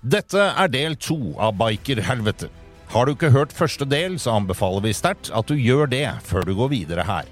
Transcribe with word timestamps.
Dette 0.00 0.40
er 0.40 0.70
del 0.72 0.94
to 0.96 1.34
av 1.36 1.58
Bikerhelvete. 1.60 2.48
Har 2.88 3.04
du 3.04 3.12
ikke 3.12 3.28
hørt 3.34 3.52
første 3.52 3.84
del, 3.84 4.14
så 4.16 4.38
anbefaler 4.38 4.80
vi 4.86 4.94
sterkt 4.96 5.28
at 5.28 5.50
du 5.50 5.58
gjør 5.60 5.90
det 5.92 6.06
før 6.24 6.46
du 6.48 6.54
går 6.56 6.70
videre 6.72 7.04
her. 7.04 7.26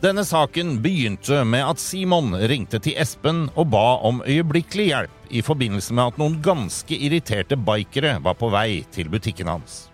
Denne 0.00 0.24
saken 0.24 0.78
begynte 0.80 1.42
med 1.44 1.60
at 1.60 1.82
Simon 1.82 2.32
ringte 2.48 2.80
til 2.80 2.96
Espen 2.96 3.50
og 3.52 3.68
ba 3.74 3.98
om 4.00 4.22
øyeblikkelig 4.24 4.86
hjelp 4.88 5.26
i 5.28 5.42
forbindelse 5.44 5.92
med 5.92 6.06
at 6.06 6.20
noen 6.22 6.38
ganske 6.40 6.96
irriterte 6.96 7.58
bikere 7.60 8.14
var 8.24 8.38
på 8.40 8.48
vei 8.48 8.80
til 8.96 9.12
butikken 9.12 9.52
hans. 9.52 9.90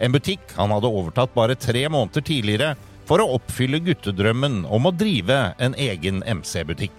En 0.00 0.16
butikk 0.16 0.56
han 0.56 0.72
hadde 0.72 0.88
overtatt 0.88 1.36
bare 1.36 1.58
tre 1.60 1.84
måneder 1.92 2.24
tidligere 2.24 2.72
for 3.04 3.20
å 3.20 3.34
oppfylle 3.36 3.82
guttedrømmen 3.84 4.62
om 4.64 4.88
å 4.88 4.94
drive 4.96 5.42
en 5.60 5.76
egen 5.76 6.24
MC-butikk. 6.24 6.96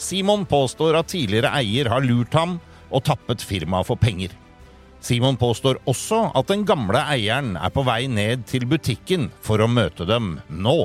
Simon 0.00 0.48
påstår 0.48 0.96
at 0.96 1.12
tidligere 1.12 1.52
eier 1.60 1.92
har 1.92 2.06
lurt 2.06 2.32
ham 2.32 2.56
og 2.90 3.04
tappet 3.08 3.44
firmaet 3.44 3.88
for 3.88 4.00
penger. 4.00 4.34
Simon 5.00 5.38
påstår 5.38 5.78
også 5.86 6.24
at 6.36 6.48
den 6.50 6.64
gamle 6.66 7.00
eieren 7.12 7.54
er 7.56 7.70
på 7.70 7.84
vei 7.86 8.06
ned 8.10 8.46
til 8.50 8.66
butikken 8.66 9.28
for 9.44 9.62
å 9.62 9.70
møte 9.70 10.06
dem 10.08 10.38
nå. 10.50 10.78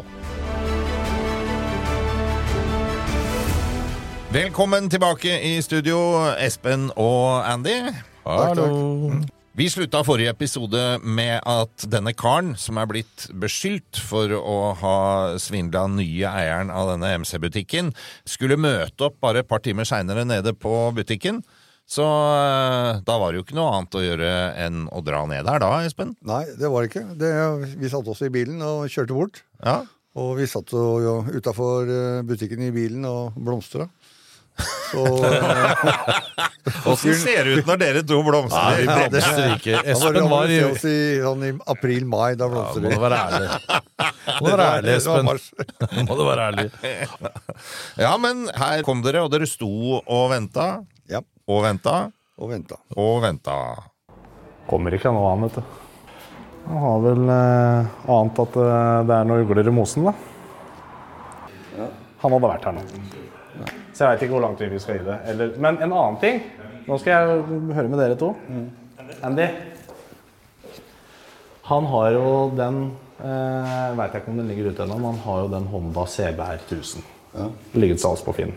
Velkommen 4.34 4.90
tilbake 4.90 5.36
i 5.46 5.58
studio, 5.62 5.98
Espen 6.42 6.90
og 6.98 7.46
Andy. 7.46 7.78
Hallo. 8.26 9.22
Vi 9.54 9.68
slutta 9.70 10.00
forrige 10.02 10.31
episode 10.34 10.80
med 11.06 11.36
at 11.46 11.84
denne 11.86 12.16
karen, 12.18 12.56
som 12.58 12.80
er 12.81 12.88
blitt 12.90 13.28
beskyldt 13.38 14.00
for 14.02 14.34
å 14.34 14.56
ha 14.80 14.96
svindla 15.38 15.84
nye 15.94 16.31
eieren 16.31 16.72
av 16.74 16.90
denne 16.90 17.12
MC-butikken, 17.22 17.92
skulle 18.26 18.58
møte 18.58 19.06
opp 19.12 19.20
bare 19.22 19.44
et 19.44 19.50
par 19.52 19.62
timer 19.62 19.86
seinere 19.86 20.26
nede 20.26 20.56
på 20.58 20.74
butikken. 20.98 21.44
Så 21.89 22.06
eh, 22.06 23.02
da 23.06 23.17
var 23.20 23.31
det 23.34 23.42
jo 23.42 23.45
ikke 23.45 23.58
noe 23.58 23.73
annet 23.76 23.98
å 24.00 24.03
gjøre 24.06 24.30
enn 24.66 24.86
å 24.89 25.02
dra 25.06 25.26
ned 25.30 25.45
der 25.45 25.62
da, 25.62 25.72
Espen? 25.86 26.16
Nei, 26.25 26.45
det 26.58 26.72
var 26.72 26.84
det 26.86 26.92
ikke. 26.94 27.06
Det, 27.20 27.34
vi 27.81 27.92
satte 27.92 28.14
oss 28.16 28.23
i 28.25 28.31
bilen 28.34 28.64
og 28.66 28.88
kjørte 28.92 29.17
bort. 29.17 29.44
Ja. 29.59 29.81
Og 30.17 30.36
vi 30.40 30.48
satt 30.50 30.72
jo, 30.73 31.20
utafor 31.34 31.90
butikken 32.28 32.62
i 32.67 32.73
bilen 32.73 33.06
og 33.09 33.38
blomstra. 33.38 33.90
Så 34.92 35.02
Åssen 36.86 37.16
ser 37.17 37.48
det 37.48 37.56
ut 37.58 37.67
når 37.67 37.80
dere 37.81 38.02
to 38.06 38.20
blomstrer? 38.25 38.62
Nei, 38.62 38.84
vi 38.84 39.09
blomstrer 39.09 39.56
ikke. 39.56 39.80
da 39.81 39.95
var 39.97 40.14
det 40.14 40.22
Espen 40.22 40.30
var 40.30 40.52
i 40.53 40.59
i, 40.59 40.97
sånn, 41.23 41.45
i 41.47 41.52
april-mai. 41.73 42.36
Da 42.40 42.45
ja, 42.45 42.52
blomstrer 42.53 42.84
Må 42.86 42.92
vi. 42.92 42.95
du 42.95 43.03
være 43.03 43.20
ærlig. 43.23 43.50
Må 44.38 44.45
du 44.45 44.52
være 44.52 44.68
ærlig, 44.78 44.95
Espen. 45.00 45.31
Må 46.08 46.18
du 46.20 46.23
være 46.28 46.47
ærlig. 46.52 46.68
Ja, 48.06 48.13
men 48.22 48.46
her 48.62 48.85
kom 48.85 49.02
dere, 49.06 49.25
og 49.25 49.34
dere 49.34 49.50
sto 49.50 49.72
og 50.03 50.25
venta. 50.34 50.68
Ja, 51.48 51.54
Og 51.54 51.64
venta. 51.64 52.12
og 52.40 52.50
venta. 52.50 52.76
Og 52.96 53.22
venta. 53.22 53.56
Kommer 54.70 54.94
ikke 54.96 55.12
noe 55.12 55.34
annet, 55.34 55.52
vet 55.52 55.64
du. 55.64 55.80
Han 56.70 56.78
har 56.80 57.02
vel 57.04 57.30
eh, 57.34 57.88
ant 58.16 58.40
at 58.40 58.54
eh, 58.56 59.02
det 59.09 59.16
er 59.18 59.26
noe 59.28 59.44
ugler 59.44 59.68
i 59.68 59.74
mosen, 59.76 60.06
da. 60.08 60.14
Han 62.24 62.32
hadde 62.32 62.48
vært 62.48 62.64
her 62.70 62.78
nå. 62.78 62.84
Så 63.94 64.06
jeg 64.06 64.08
veit 64.14 64.24
ikke 64.24 64.34
hvor 64.38 64.42
langt 64.46 64.62
vi 64.64 64.80
skal 64.80 64.98
gi 65.02 65.03
det. 65.06 65.18
Eller, 65.34 65.52
men 65.59 65.78
en 65.84 65.92
annen 65.92 66.16
ting 66.22 66.40
Nå 66.88 66.98
skal 67.00 67.12
jeg 67.14 67.44
høre 67.76 67.88
med 67.92 68.00
dere 68.00 68.16
to. 68.20 68.32
Andy. 69.24 69.46
Han 71.70 71.86
har 71.92 72.09
jo 72.16 72.26
den 72.58 72.80
eh, 73.24 73.94
Veit 74.00 74.16
jeg 74.16 74.24
ikke 74.24 74.32
om 74.34 74.40
den 74.42 74.50
ligger 74.52 74.72
ute 74.72 74.84
ennå, 74.84 74.98
men 75.00 75.12
han 75.14 75.22
har 75.28 75.44
jo 75.44 75.52
den 75.53 75.68
Honda 75.72 76.03
CBR 76.08 76.64
1000. 76.66 77.03
Ligget 77.76 78.00
salgs 78.03 78.24
på 78.26 78.34
Finn. 78.36 78.52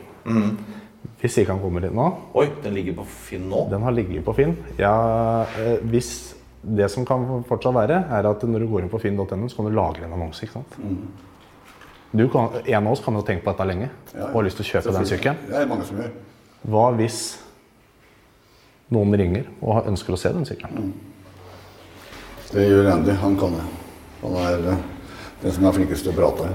Hvis 1.20 1.38
ikke 1.40 1.54
han 1.54 1.60
kommer 1.62 1.84
inn 1.86 1.94
nå 1.96 2.06
Oi, 2.38 2.46
den 2.64 2.74
ligger 2.76 2.98
på 3.00 3.06
Finn 3.28 3.46
nå? 3.50 3.66
Den 3.70 3.84
har 3.86 3.94
ligget 3.94 4.24
på 4.26 4.34
Finn. 4.36 4.56
Ja, 4.80 5.46
eh, 5.58 5.78
hvis 5.90 6.10
det 6.66 6.88
som 6.90 7.06
kan 7.06 7.24
fortsatt 7.46 7.74
være, 7.74 8.02
er 8.10 8.26
at 8.26 8.42
når 8.42 8.64
du 8.64 8.68
går 8.70 8.84
inn 8.84 8.90
på 8.90 8.98
finn.no, 8.98 9.48
så 9.48 9.58
kan 9.58 9.68
du 9.68 9.74
lagre 9.76 10.06
en 10.06 10.14
annonse. 10.16 10.42
ikke 10.42 10.58
sant? 10.58 10.78
Du 12.16 12.24
kan, 12.32 12.48
en 12.64 12.86
av 12.86 12.92
oss 12.92 13.02
kan 13.04 13.14
jo 13.14 13.22
tenke 13.26 13.44
på 13.44 13.52
dette 13.52 13.66
lenge 13.68 13.90
og 14.14 14.38
har 14.38 14.46
lyst 14.46 14.58
til 14.60 14.66
å 14.66 14.70
kjøpe 14.70 14.94
den 14.96 15.08
sykkelen. 15.08 15.42
Det 15.46 15.60
er 15.60 15.68
mange 15.70 15.86
som 15.86 16.00
gjør. 16.00 16.14
Hva 16.66 16.86
hvis 16.98 17.20
noen 18.94 19.18
ringer 19.18 19.46
og 19.60 19.90
ønsker 19.90 20.14
å 20.14 20.20
se 20.20 20.32
den 20.34 20.46
sykkelen? 20.48 20.94
Det 22.50 22.66
gjør 22.66 22.90
Andy. 22.94 23.14
Han 23.20 23.38
kan 23.38 23.58
det. 23.58 23.64
Han 24.22 24.38
er 24.42 24.70
eh, 24.72 24.84
den 25.42 25.54
som 25.54 25.66
er 25.66 25.76
flinkest 25.76 26.06
til 26.06 26.14
å 26.14 26.18
prate. 26.18 26.50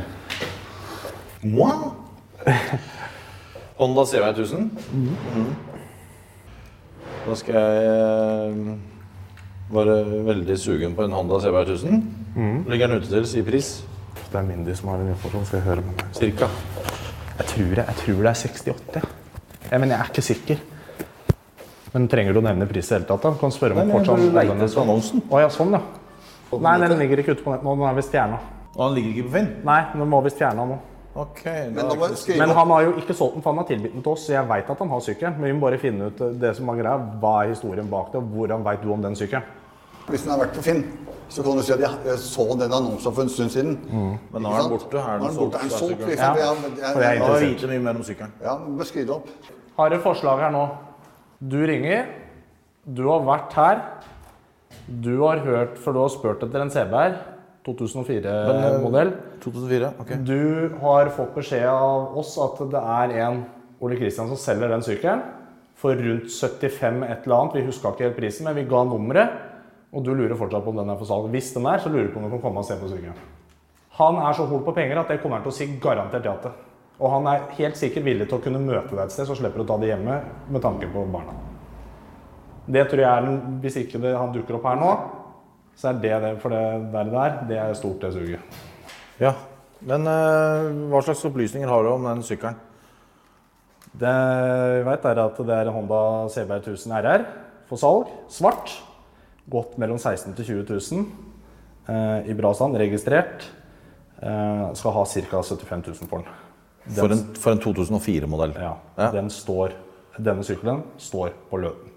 Wow. 1.51 1.91
Honda 3.81 4.05
CVR 4.05 4.33
1000. 4.37 4.71
Mhm. 4.93 5.45
Da 7.25 7.35
skal 7.37 7.55
jeg 7.57 8.51
eh, 8.51 8.73
være 9.73 9.95
veldig 10.25 10.57
sugen 10.59 10.93
på 10.97 11.05
en 11.05 11.15
Honda 11.17 11.39
CVR 11.41 11.65
1000. 11.69 12.03
Ligger 12.69 12.87
den 12.91 13.01
ute 13.01 13.09
til, 13.09 13.25
si 13.29 13.41
pris. 13.45 13.71
Det 14.31 14.39
er 14.39 14.45
Mindy 14.47 14.73
som 14.77 14.89
har 14.89 15.01
den 15.01 15.11
informasjonen. 15.13 15.47
Skal 15.49 15.59
jeg 15.59 15.65
høre 15.67 15.85
med 15.85 15.97
meg? 15.97 16.13
Cirka. 16.17 16.49
Jeg 17.39 17.47
tror, 17.53 17.73
det, 17.75 17.85
jeg 17.87 17.95
tror 18.03 18.21
det 18.21 18.29
er 18.31 18.39
68. 18.43 19.01
Jeg, 19.71 19.79
men 19.79 19.89
jeg 19.89 19.97
er 19.99 20.11
ikke 20.13 20.25
sikker. 20.29 20.61
Men 21.93 22.07
trenger 22.11 22.33
du 22.37 22.39
å 22.39 22.45
nevne 22.45 22.67
pris 22.69 22.85
i 22.85 22.93
det 22.93 22.99
hele 22.99 23.09
tatt? 23.09 23.25
da? 23.25 23.33
Kan 23.41 23.51
spørre 23.51 23.75
om 23.75 23.81
Nei, 23.81 23.87
men 23.89 23.97
jeg 23.97 24.07
bare 24.07 24.45
leter 24.45 24.65
etter 24.67 24.83
annonsen. 24.85 25.25
Å 25.27 25.41
ja, 25.41 25.49
sånn, 25.51 25.73
ja. 25.75 25.81
Nei, 26.61 26.77
den 26.85 26.97
ligger 27.01 27.23
ikke 27.23 27.35
ute 27.35 27.43
på 27.45 27.53
nett 27.53 27.65
nå. 27.65 27.75
Den 27.79 27.89
er 27.89 27.97
visst 27.97 28.13
fjerna. 28.13 28.39
Og 28.75 28.81
den 28.85 28.97
ligger 28.99 29.11
ikke 29.15 29.27
på 29.27 29.35
Finn? 29.35 29.51
Nei, 29.67 29.81
den 29.95 30.09
må 30.13 30.21
visst 30.25 30.39
fjerna 30.39 30.67
nå. 30.69 30.77
Ok. 31.15 31.41
Men 31.45 31.89
Men 32.37 32.49
han 32.55 32.69
har 32.71 32.81
jo 32.85 32.91
ikke 33.01 33.13
solgt 33.13 33.33
den, 33.35 33.43
for 33.43 33.51
han 33.51 33.57
har 33.57 33.67
tilbudt 33.67 33.93
den 33.93 34.03
til 34.03 34.11
oss, 34.11 34.25
så 34.25 34.33
jeg 34.37 34.47
veit 34.47 34.69
at 34.69 34.77
han 34.79 34.89
har 34.89 34.99
sykkelen. 35.03 35.39
Men 35.39 35.49
vi 35.49 35.53
må 35.57 35.65
bare 35.65 35.79
finne 35.81 36.07
ut 36.07 36.21
eh, 36.21 36.35
det 36.39 36.55
som 36.55 36.69
er 36.71 36.79
greia. 36.79 36.97
Hva 37.19 37.33
er 37.43 37.49
historien 37.51 37.89
bak 37.91 38.13
det, 38.13 38.21
og 38.21 38.29
hvordan 38.35 38.63
veit 38.63 38.83
du 38.83 38.93
om 38.93 39.01
den 39.03 39.15
sykkelen? 39.19 39.43
Hvis 40.07 40.23
den 40.23 40.31
har 40.31 40.39
vært 40.41 40.55
på 40.55 40.63
Finn, 40.65 40.81
så 41.31 41.43
kan 41.43 41.59
du 41.59 41.63
si 41.63 41.73
at 41.75 41.83
jeg 41.83 42.17
så 42.19 42.45
den 42.59 42.73
annonsen 42.73 43.13
for 43.13 43.21
en 43.23 43.29
stund 43.29 43.51
siden. 43.53 43.77
men 44.31 44.41
nå 44.43 44.49
er 44.51 44.61
den 44.63 44.71
borte. 44.71 44.97
Er 44.97 45.19
den 45.19 45.35
borte. 45.37 45.57
Er 45.57 45.61
den 45.61 45.69
solgt? 45.69 46.05
Liksom? 46.07 46.39
Ja, 46.39 46.45
jeg, 46.45 46.71
jeg 46.79 47.03
jeg, 47.03 47.19
jeg 47.21 47.49
vite 47.49 47.67
mye 47.67 47.83
mer 47.85 47.99
om 47.99 48.03
sykkelen. 48.07 48.33
ja, 48.43 48.55
Beskriv 48.55 48.85
skriv 48.85 49.07
det 49.07 49.15
opp. 49.15 49.29
Har 49.77 49.93
et 49.95 50.01
forslag 50.03 50.39
her 50.39 50.51
nå. 50.51 50.63
Du 51.39 51.59
ringer. 51.67 52.05
Du 52.85 53.07
har 53.09 53.23
vært 53.27 53.53
her. 53.53 53.83
Du 54.87 55.21
har 55.21 55.43
hørt, 55.45 55.77
for 55.77 55.93
du 55.93 56.01
har 56.01 56.09
spurt 56.09 56.43
etter 56.43 56.61
en 56.65 56.71
CBR. 56.73 57.15
2004-modell. 57.65 59.11
2004? 59.43 59.91
Ok. 60.01 60.15
Du 60.25 60.77
har 60.81 61.11
fått 61.13 61.35
beskjed 61.35 61.67
av 61.69 62.17
oss 62.17 62.33
at 62.41 62.63
det 62.71 62.81
er 62.81 63.13
en 63.27 63.43
Ole 63.81 63.97
Kristian 63.97 64.29
som 64.29 64.39
selger 64.39 64.73
den 64.73 64.83
sykkelen 64.85 65.21
for 65.81 65.97
rundt 65.97 66.29
75 66.29 67.03
et 67.05 67.25
eller 67.25 67.37
annet. 67.37 67.57
Vi 67.57 67.65
huska 67.65 67.93
ikke 67.93 68.07
helt 68.09 68.17
prisen, 68.17 68.45
men 68.45 68.57
vi 68.57 68.67
ga 68.69 68.83
nummeret. 68.85 69.37
Og 69.91 70.05
du 70.05 70.13
lurer 70.15 70.37
fortsatt 70.39 70.63
på 70.63 70.71
om 70.71 70.79
den 70.79 70.89
er 70.93 70.99
for 70.99 71.09
salg. 71.09 71.29
Hvis 71.33 71.51
den 71.55 71.65
er, 71.67 71.81
så 71.81 71.89
lurer 71.91 72.07
du 72.07 72.13
på 72.13 72.21
om 72.21 72.27
du 72.27 72.33
kan 72.35 72.43
komme 72.43 72.61
og 72.61 72.67
se 72.67 72.77
på 72.79 72.89
sykkelen. 72.89 73.17
Han 73.99 74.19
er 74.23 74.35
så 74.37 74.45
hol 74.47 74.61
på 74.65 74.73
penger 74.75 75.01
at 75.01 75.09
det 75.11 75.19
kommer 75.21 75.39
han 75.41 75.45
til 75.45 75.51
å 75.51 75.57
si 75.57 75.67
garantert 75.83 76.25
ja 76.29 76.35
til. 76.41 76.53
Og 77.01 77.09
han 77.11 77.27
er 77.27 77.47
helt 77.57 77.79
sikkert 77.79 78.05
villig 78.05 78.27
til 78.29 78.37
å 78.37 78.43
kunne 78.43 78.61
møte 78.61 78.93
deg 78.93 79.03
et 79.03 79.13
sted, 79.13 79.25
så 79.27 79.35
slipper 79.37 79.61
du 79.61 79.65
å 79.65 79.71
ta 79.73 79.77
det 79.81 79.89
hjemme 79.89 80.19
med 80.53 80.63
tanke 80.63 80.89
på 80.93 81.03
barna. 81.11 81.33
Det 82.71 82.85
tror 82.87 83.01
jeg 83.01 83.09
er 83.09 83.25
den, 83.25 83.39
Hvis 83.63 83.79
ikke 83.81 83.99
det, 83.99 84.13
han 84.15 84.31
dukker 84.31 84.59
opp 84.59 84.67
her 84.69 84.77
nå, 84.79 84.91
så 85.81 85.89
er 85.91 86.01
det 86.03 86.11
det. 86.23 86.33
For 86.43 86.53
det 86.53 86.61
der, 86.93 87.09
der 87.09 87.39
det 87.49 87.57
er 87.57 87.73
stort, 87.77 88.01
det 88.03 88.13
suget. 88.13 88.59
Ja. 89.21 89.33
Men 89.81 90.05
eh, 90.05 90.67
hva 90.91 91.01
slags 91.01 91.23
opplysninger 91.25 91.69
har 91.69 91.81
du 91.83 91.89
om 91.95 92.03
den 92.05 92.21
sykkelen? 92.25 92.59
Det 93.97 94.11
vi 94.77 94.83
vet 94.87 95.05
er 95.09 95.19
at 95.25 95.39
det 95.41 95.55
er 95.57 95.67
en 95.67 95.75
Honda 95.75 96.01
CB 96.31 96.53
1000 96.61 96.93
RR 97.01 97.25
for 97.69 97.81
salg. 97.81 98.11
Svart. 98.31 98.71
Gått 99.51 99.73
mellom 99.81 99.97
16 99.99 100.31
000 100.31 100.37
til 100.37 100.63
20 100.63 100.79
000. 101.01 101.09
Eh, 101.91 102.29
I 102.31 102.37
bra 102.37 102.53
stand. 102.55 102.77
Registrert. 102.79 103.47
Eh, 104.21 104.63
skal 104.77 104.95
ha 104.95 105.03
ca. 105.05 105.41
75 105.41 105.87
000 105.87 106.07
for 106.07 106.21
den. 106.21 106.27
Den- 106.85 107.35
For 107.37 107.51
en, 107.51 107.57
en 107.57 107.63
2004-modell. 107.65 108.53
ja, 108.57 108.75
Ja. 108.97 109.11
Den 109.11 109.29
står, 109.29 109.73
denne 110.17 110.43
sykkelen 110.43 110.83
står 110.97 111.33
på 111.49 111.57
Løten. 111.61 111.89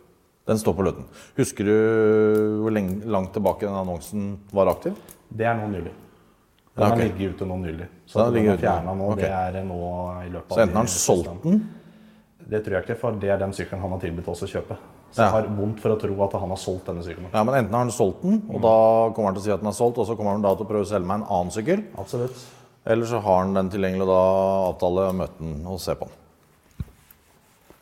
Den 0.44 0.58
står 0.61 0.75
på 0.76 0.85
Løten. 0.85 1.05
Husker 1.38 1.69
du 1.69 1.76
hvor 2.61 2.75
langt 2.75 3.32
tilbake 3.32 3.64
den 3.64 3.76
annonsen 3.79 4.25
var 4.52 4.69
aktiv? 4.75 4.96
Det 5.29 5.46
er 5.49 5.56
nå 5.56 5.70
nylig. 5.73 5.93
Den 6.75 6.85
har 6.85 6.96
okay. 6.96 7.06
ligget 7.08 7.37
ute 7.37 7.46
nå 7.49 7.56
nylig. 7.62 7.87
Så 8.06 8.26
Den 8.26 8.35
den 8.35 8.50
er 8.52 8.61
fjerna 8.61 8.94
nå. 8.99 9.12
Okay. 9.14 9.25
Det 9.25 9.61
er 9.61 9.64
nå 9.64 9.79
i 10.25 10.32
løpet 10.32 10.50
av 10.50 10.58
Så 10.58 10.64
enten 10.67 10.76
har 10.76 10.82
han 10.82 10.93
solgt 10.93 11.46
den, 11.46 11.62
Det 12.44 12.61
tror 12.64 12.76
jeg 12.76 12.85
ikke, 12.85 12.99
for 13.00 13.20
det 13.23 13.31
er 13.31 13.38
den 13.41 13.55
sykkelen 13.56 13.81
han 13.81 13.94
har 13.94 14.02
tilbudt 14.02 14.29
oss 14.35 14.43
å 14.44 14.50
kjøpe. 14.50 14.76
Så 15.14 15.23
jeg 15.23 15.31
har 15.31 15.46
vondt 15.56 15.79
for 15.81 15.94
å 15.94 15.96
tro 16.02 16.17
at 16.26 16.35
han 16.43 16.50
har 16.50 16.58
solgt 16.58 16.91
denne 16.91 17.05
sykkelen. 17.06 17.31
Ja, 17.32 17.44
men 17.46 17.55
Enten 17.55 17.76
har 17.76 17.87
han 17.87 17.94
solgt 17.94 18.25
den, 18.26 18.43
og 18.50 18.61
da 18.61 18.75
kommer 19.14 19.31
han 19.31 19.38
til 19.38 19.44
å 19.44 19.46
si 19.46 19.55
at 19.55 19.62
den 19.62 19.70
er 19.70 19.76
solgt, 19.79 20.00
og 20.02 20.08
så 20.08 20.17
kommer 20.19 20.35
han 20.35 20.43
da 20.44 20.52
til 20.58 20.67
å 20.67 20.70
prøve 20.73 20.85
å 20.85 20.91
selge 20.91 21.06
meg 21.06 21.23
en 21.23 21.29
annen 21.38 21.55
sykkel. 21.55 21.87
Absolutt. 22.02 22.43
Eller 22.85 23.08
så 23.08 23.23
har 23.23 23.41
han 23.44 23.55
den 23.55 23.70
tilgjengelig, 23.73 24.02
og 24.05 24.11
da 24.11 24.20
avtale 24.73 25.06
møte 25.23 25.38
den 25.41 25.62
og 25.70 25.79
se 25.81 25.94
på 25.96 26.11
den. 26.11 26.24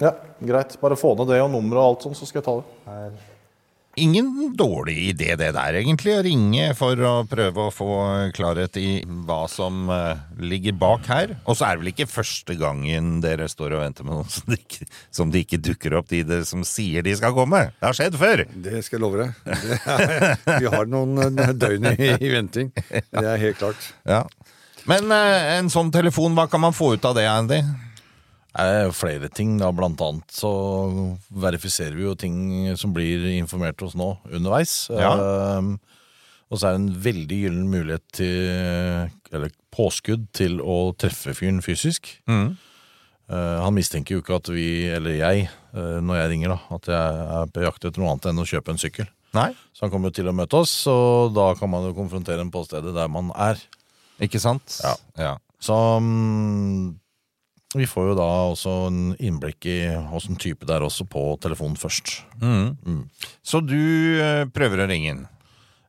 Ja, 0.02 0.16
greit. 0.42 0.74
Bare 0.82 0.98
få 0.98 1.14
ned 1.18 1.30
det 1.30 1.42
og 1.44 1.52
nummeret 1.52 1.82
og 1.82 1.92
alt 1.92 2.08
sånn, 2.08 2.18
så 2.18 2.26
skal 2.26 2.42
jeg 2.42 2.48
ta 2.48 2.56
det. 2.58 3.28
Ingen 4.00 4.54
dårlig 4.56 4.94
idé 5.10 5.34
det 5.36 5.50
der, 5.52 5.76
egentlig, 5.76 6.14
å 6.16 6.22
ringe 6.24 6.70
for 6.78 6.96
å 6.96 7.10
prøve 7.28 7.66
å 7.66 7.72
få 7.74 7.96
klarhet 8.32 8.78
i 8.80 9.02
hva 9.04 9.42
som 9.52 9.90
eh, 9.92 10.22
ligger 10.40 10.78
bak 10.80 11.10
her. 11.12 11.34
Og 11.44 11.58
så 11.58 11.66
er 11.66 11.76
det 11.76 11.82
vel 11.82 11.90
ikke 11.92 12.08
første 12.08 12.56
gangen 12.56 13.18
dere 13.20 13.50
står 13.52 13.76
og 13.76 13.84
venter 13.84 14.08
med 14.08 14.16
noen 14.16 14.32
som 14.32 14.48
de 14.48 14.56
ikke, 14.56 14.88
som 15.12 15.34
de 15.34 15.44
ikke 15.44 15.60
dukker 15.68 15.98
opp, 16.00 16.08
de 16.08 16.22
det 16.24 16.40
som 16.48 16.64
sier 16.64 17.04
de 17.04 17.12
skal 17.20 17.36
komme. 17.36 17.66
Det 17.76 17.90
har 17.90 18.00
skjedd 18.00 18.16
før. 18.16 18.46
Det 18.64 18.80
skal 18.88 18.96
jeg 18.96 19.04
love 19.04 19.26
deg. 19.26 19.54
Er, 19.92 20.26
vi 20.64 20.72
har 20.72 20.88
noen 20.88 21.36
eh, 21.36 21.52
døgn 21.52 21.92
i, 21.92 22.14
i 22.16 22.32
venting. 22.32 22.72
Det 22.72 23.26
er 23.28 23.40
helt 23.44 23.60
klart. 23.60 23.92
Ja. 24.08 24.24
Men 24.88 25.12
eh, 25.12 25.58
en 25.58 25.68
sånn 25.70 25.92
telefon, 25.92 26.32
hva 26.38 26.48
kan 26.48 26.64
man 26.64 26.72
få 26.72 26.94
ut 26.96 27.10
av 27.12 27.20
det, 27.20 27.28
Andy? 27.28 27.60
Det 28.52 28.64
er 28.68 28.90
flere 28.92 29.30
ting, 29.32 29.54
da. 29.60 29.70
Blant 29.72 30.00
annet 30.04 30.34
så 30.34 30.50
verifiserer 31.42 31.96
vi 31.96 32.04
jo 32.04 32.16
ting 32.18 32.36
som 32.76 32.92
blir 32.92 33.24
informert 33.38 33.80
oss 33.84 33.96
nå 33.96 34.14
underveis. 34.28 34.74
Ja. 34.92 35.14
Ehm, 35.16 35.78
og 36.52 36.60
så 36.60 36.68
er 36.68 36.76
det 36.76 36.82
en 36.82 37.00
veldig 37.06 37.38
gyllen 37.46 37.70
mulighet 37.72 38.04
til 38.12 39.08
Eller 39.32 39.54
påskudd 39.72 40.26
til 40.36 40.58
å 40.60 40.92
treffe 41.00 41.32
fyren 41.32 41.62
fysisk. 41.64 42.10
Mm. 42.28 42.58
Eh, 43.32 43.58
han 43.64 43.72
mistenker 43.72 44.18
jo 44.18 44.20
ikke 44.20 44.36
at 44.36 44.50
vi, 44.52 44.66
eller 44.92 45.16
jeg, 45.16 45.46
eh, 45.72 45.98
når 46.04 46.18
jeg 46.18 46.32
ringer, 46.34 46.52
da, 46.52 46.76
at 46.76 46.90
jeg 46.92 47.22
er 47.38 47.52
på 47.54 47.64
jakt 47.64 47.86
etter 47.88 48.02
noe 48.02 48.12
annet 48.12 48.28
enn 48.28 48.42
å 48.42 48.48
kjøpe 48.48 48.74
en 48.74 48.82
sykkel. 48.82 49.08
Nei? 49.32 49.48
Så 49.72 49.86
han 49.86 49.92
kommer 49.94 50.12
jo 50.12 50.18
til 50.18 50.28
å 50.28 50.36
møte 50.36 50.60
oss, 50.60 50.74
og 50.92 51.32
da 51.36 51.46
kan 51.56 51.72
man 51.72 51.86
jo 51.88 51.94
konfrontere 51.96 52.42
ham 52.42 52.52
på 52.52 52.66
stedet 52.66 52.92
der 52.92 53.08
man 53.08 53.32
er. 53.32 53.60
Ikke 54.22 54.42
sant? 54.42 54.76
Ja. 54.84 54.92
ja. 55.16 55.32
Så 55.62 55.78
mm, 56.04 56.92
vi 57.80 57.86
får 57.88 58.10
jo 58.10 58.16
da 58.18 58.28
også 58.52 58.72
en 58.90 59.02
innblikk 59.16 59.66
i 59.70 59.76
åssen 60.12 60.36
type 60.40 60.66
det 60.68 60.74
er 60.76 60.84
også 60.84 61.06
på 61.08 61.22
telefonen 61.42 61.78
først. 61.80 62.18
Så 63.46 63.62
du 63.64 63.78
eh, 64.20 64.44
prøver 64.52 64.84
å 64.84 64.88
ringe 64.90 65.14
inn? 65.14 65.22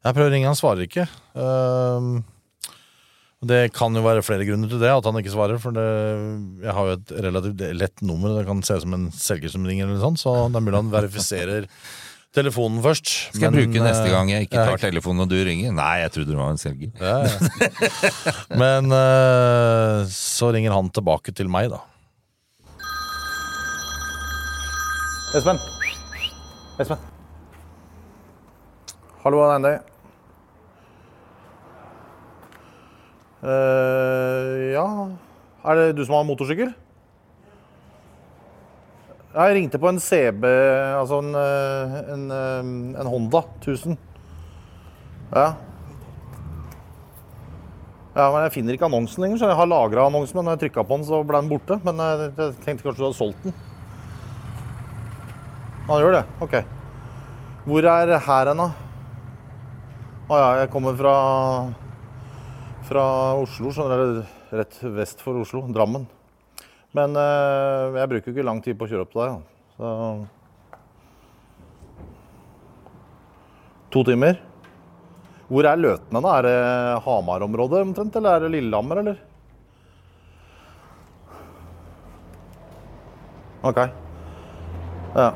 Jeg 0.04 0.16
prøver 0.16 0.30
å 0.30 0.34
ringe, 0.36 0.52
han 0.52 0.60
svarer 0.60 0.84
ikke. 0.84 1.06
Ehm, 1.40 2.24
det 3.48 3.62
kan 3.76 3.96
jo 3.96 4.04
være 4.04 4.24
flere 4.24 4.48
grunner 4.48 4.72
til 4.72 4.82
det, 4.82 4.92
at 4.92 5.06
han 5.08 5.20
ikke 5.20 5.32
svarer. 5.32 5.60
For 5.64 5.76
det, 5.76 5.86
jeg 6.64 6.76
har 6.76 6.90
jo 6.90 6.96
et 6.98 7.14
relativt 7.26 7.64
lett 7.80 8.04
nummer, 8.04 8.36
det 8.36 8.48
kan 8.48 8.64
se 8.64 8.80
ut 8.80 8.84
som 8.84 8.98
en 8.98 9.06
selger 9.16 9.54
som 9.54 9.68
ringer, 9.68 9.88
eller 9.88 10.04
sånt, 10.04 10.20
så 10.20 10.36
det 10.52 10.60
er 10.60 10.66
mulig 10.66 10.82
han 10.82 10.92
verifiserer 10.92 11.70
telefonen 12.34 12.82
først. 12.84 13.10
Skal 13.34 13.48
jeg 13.48 13.54
Men, 13.54 13.60
bruke 13.62 13.86
neste 13.86 14.08
eh, 14.08 14.14
gang 14.14 14.32
jeg 14.32 14.48
ikke 14.48 14.66
tar 14.68 14.82
telefonen 14.82 15.26
og 15.26 15.32
du 15.32 15.38
ringer? 15.46 15.74
Nei, 15.78 15.94
jeg 16.02 16.14
trodde 16.16 16.34
det 16.34 16.40
var 16.40 16.54
en 16.54 16.62
selger. 16.62 16.92
Ja, 17.00 17.18
ja. 17.24 17.38
Men 18.64 18.90
eh, 18.98 20.12
så 20.14 20.50
ringer 20.56 20.76
han 20.76 20.90
tilbake 20.94 21.34
til 21.36 21.52
meg, 21.54 21.72
da. 21.74 21.82
Espen. 25.38 25.58
Espen. 26.82 27.10
Hallo, 29.24 29.40
det 29.40 29.48
er 29.48 29.56
Andy. 29.56 29.76
Eh, 33.44 34.72
ja 34.72 34.86
Er 35.68 35.76
det 35.80 35.88
du 35.98 36.06
som 36.06 36.16
har 36.16 36.24
motorsykkel? 36.28 36.70
Jeg 39.34 39.56
ringte 39.58 39.80
på 39.82 39.90
en 39.90 39.98
CB, 39.98 40.44
altså 40.94 41.18
en, 41.24 41.34
eh, 41.34 41.94
en, 42.14 42.26
eh, 42.32 43.00
en 43.02 43.10
Honda 43.10 43.42
1000. 43.62 43.98
Ja. 45.34 45.56
Ja, 48.14 48.28
men 48.30 48.44
Jeg 48.44 48.52
finner 48.54 48.74
ikke 48.74 48.86
annonsen 48.86 49.24
lenger, 49.24 49.38
så 49.38 49.50
jeg 49.50 49.58
har 49.58 49.66
lagra 49.66 50.06
annonsen. 50.06 50.36
Men 50.36 50.46
når 50.46 50.58
jeg 50.58 50.70
trykka 50.70 50.86
på 50.86 50.98
den, 50.98 51.06
så 51.06 51.24
ble 51.26 51.42
den 51.42 51.50
borte. 51.50 51.80
Men 51.84 51.98
jeg, 51.98 52.34
jeg 52.38 52.54
tenkte 52.62 52.86
kanskje 52.86 53.02
du 53.02 53.08
hadde 53.08 53.18
solgt 53.18 53.44
den. 53.44 53.54
Han 55.88 56.00
gjør 56.00 56.20
det? 56.20 56.26
OK. 56.40 56.54
Hvor 57.66 57.90
er 57.90 58.20
her 58.20 58.52
hen, 58.52 58.58
da? 58.58 58.70
Å 60.30 60.38
ja, 60.38 60.50
jeg 60.62 60.70
kommer 60.72 60.94
fra 60.96 61.16
fra 62.84 63.04
Oslo, 63.40 63.72
skjønner 63.74 64.02
du. 64.04 64.24
Rett 64.54 64.78
vest 64.94 65.24
for 65.24 65.40
Oslo. 65.42 65.64
Drammen. 65.74 66.06
Men 66.98 67.18
eh, 67.18 67.98
jeg 67.98 68.10
bruker 68.12 68.30
jo 68.30 68.36
ikke 68.36 68.45
lang 68.45 68.62
tid 68.63 68.78
på 68.78 68.86
å 68.86 68.92
kjøre 68.92 69.06
opp 69.06 69.13
til 69.13 69.22
deg. 69.24 69.30
Så 69.78 69.86
To 73.94 74.01
timer. 74.07 74.40
Hvor 75.54 75.68
er 75.69 75.78
Løtene, 75.78 76.22
da? 76.24 76.31
Er 76.40 76.45
det 76.48 76.57
Hamar-området 77.06 77.84
omtrent, 77.86 78.16
eller 78.18 78.38
er 78.38 78.45
det 78.45 78.54
Lillehammer, 78.56 79.01
eller? 79.04 79.19
OK. 83.63 83.80
Ja. 85.13 85.28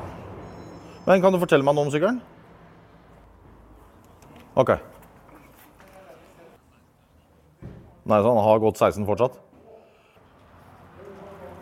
Men 1.06 1.22
kan 1.22 1.32
du 1.32 1.38
fortelle 1.40 1.64
meg 1.64 1.76
noe 1.76 1.86
om 1.86 1.92
sykkelen? 1.94 2.18
OK. 4.58 4.74
Nei, 8.08 8.18
så 8.18 8.26
han 8.32 8.42
har 8.42 8.64
gått 8.64 8.80
16 8.80 9.06
fortsatt? 9.06 9.38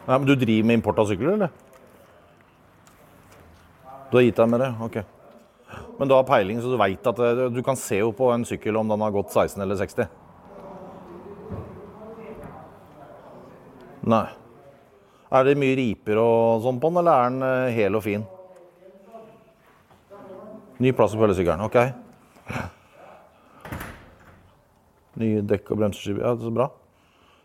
Nei, 0.07 0.19
men 0.19 0.27
Du 0.27 0.35
driver 0.39 0.67
med 0.67 0.79
import 0.79 0.99
av 1.03 1.11
sykler, 1.11 1.35
eller? 1.35 1.51
Du 4.11 4.17
har 4.19 4.23
gitt 4.23 4.39
deg 4.39 4.51
med 4.51 4.63
det? 4.63 4.71
Ok. 4.87 5.01
Men 5.99 6.09
du 6.09 6.15
har 6.15 6.27
peiling, 6.29 6.61
så 6.63 6.71
du 6.71 6.79
veit 6.79 7.09
at 7.11 7.19
eh, 7.19 7.43
du 7.51 7.59
kan 7.67 7.79
se 7.79 7.99
jo 7.99 8.13
på 8.15 8.31
en 8.31 8.47
sykkel 8.47 8.79
om 8.79 8.89
den 8.89 9.03
har 9.03 9.15
gått 9.15 9.35
16 9.35 9.63
eller 9.65 9.79
60? 9.81 10.07
Nei. 14.07 14.27
Er 15.35 15.45
det 15.49 15.57
mye 15.59 15.75
riper 15.75 16.21
og 16.23 16.63
sånn 16.63 16.79
på 16.79 16.93
den, 16.93 17.03
eller 17.03 17.19
er 17.19 17.33
den 17.33 17.43
eh, 17.49 17.75
hel 17.75 17.99
og 17.99 18.05
fin? 18.07 18.23
Ny 20.79 20.93
plass 20.95 21.17
på 21.17 21.25
hele 21.25 21.35
sykkelen, 21.35 21.67
ok. 21.67 21.79
Nye 25.19 25.43
dekk 25.51 25.73
og 25.73 25.81
bremseskiver, 25.81 26.23
ja, 26.23 26.37
så 26.39 26.53
bra. 26.53 26.69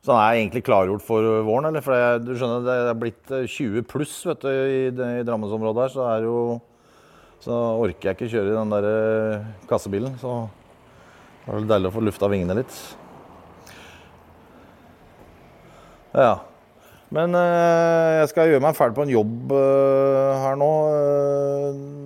Så 0.02 0.10
den 0.10 0.18
er 0.18 0.40
egentlig 0.40 0.64
klargjort 0.66 1.04
for 1.06 1.26
våren, 1.46 1.68
eller? 1.70 1.84
For 1.86 1.94
det, 1.94 2.26
du 2.26 2.34
skjønner, 2.34 2.64
det 2.66 2.76
er 2.90 2.98
blitt 2.98 3.34
eh, 3.38 3.46
20 3.46 3.86
pluss 3.86 4.16
vet 4.26 4.42
du, 4.42 4.50
i, 4.50 4.80
i 4.90 5.26
Drammensområdet 5.28 5.84
her, 5.84 5.94
så 5.94 6.08
er 6.10 6.26
jo 6.26 6.38
Så 7.42 7.54
orker 7.54 8.10
jeg 8.10 8.18
ikke 8.18 8.32
kjøre 8.32 8.50
i 8.50 8.56
den 8.56 8.74
der 8.74 8.88
eh, 8.90 9.46
kassebilen, 9.70 10.18
så 10.22 10.48
det 11.42 11.50
er 11.50 11.58
vel 11.58 11.70
deilig 11.70 11.90
å 11.90 11.94
få 11.96 12.04
lufta 12.06 12.30
vingene 12.30 12.58
litt. 12.60 12.76
Ja. 16.14 16.36
Men 17.12 17.34
jeg 17.36 18.28
skal 18.32 18.52
gjøre 18.52 18.64
meg 18.64 18.78
ferdig 18.78 18.96
på 18.96 19.04
en 19.04 19.12
jobb 19.12 19.52
her 19.52 20.56
nå. 20.62 20.70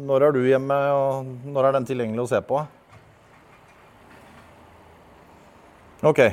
Når 0.08 0.26
er 0.26 0.34
du 0.34 0.40
hjemme, 0.48 0.80
og 0.96 1.52
når 1.52 1.68
er 1.68 1.78
den 1.78 1.90
tilgjengelig 1.92 2.24
å 2.24 2.32
se 2.32 2.40
på? 2.48 2.64
OK. 6.10 6.24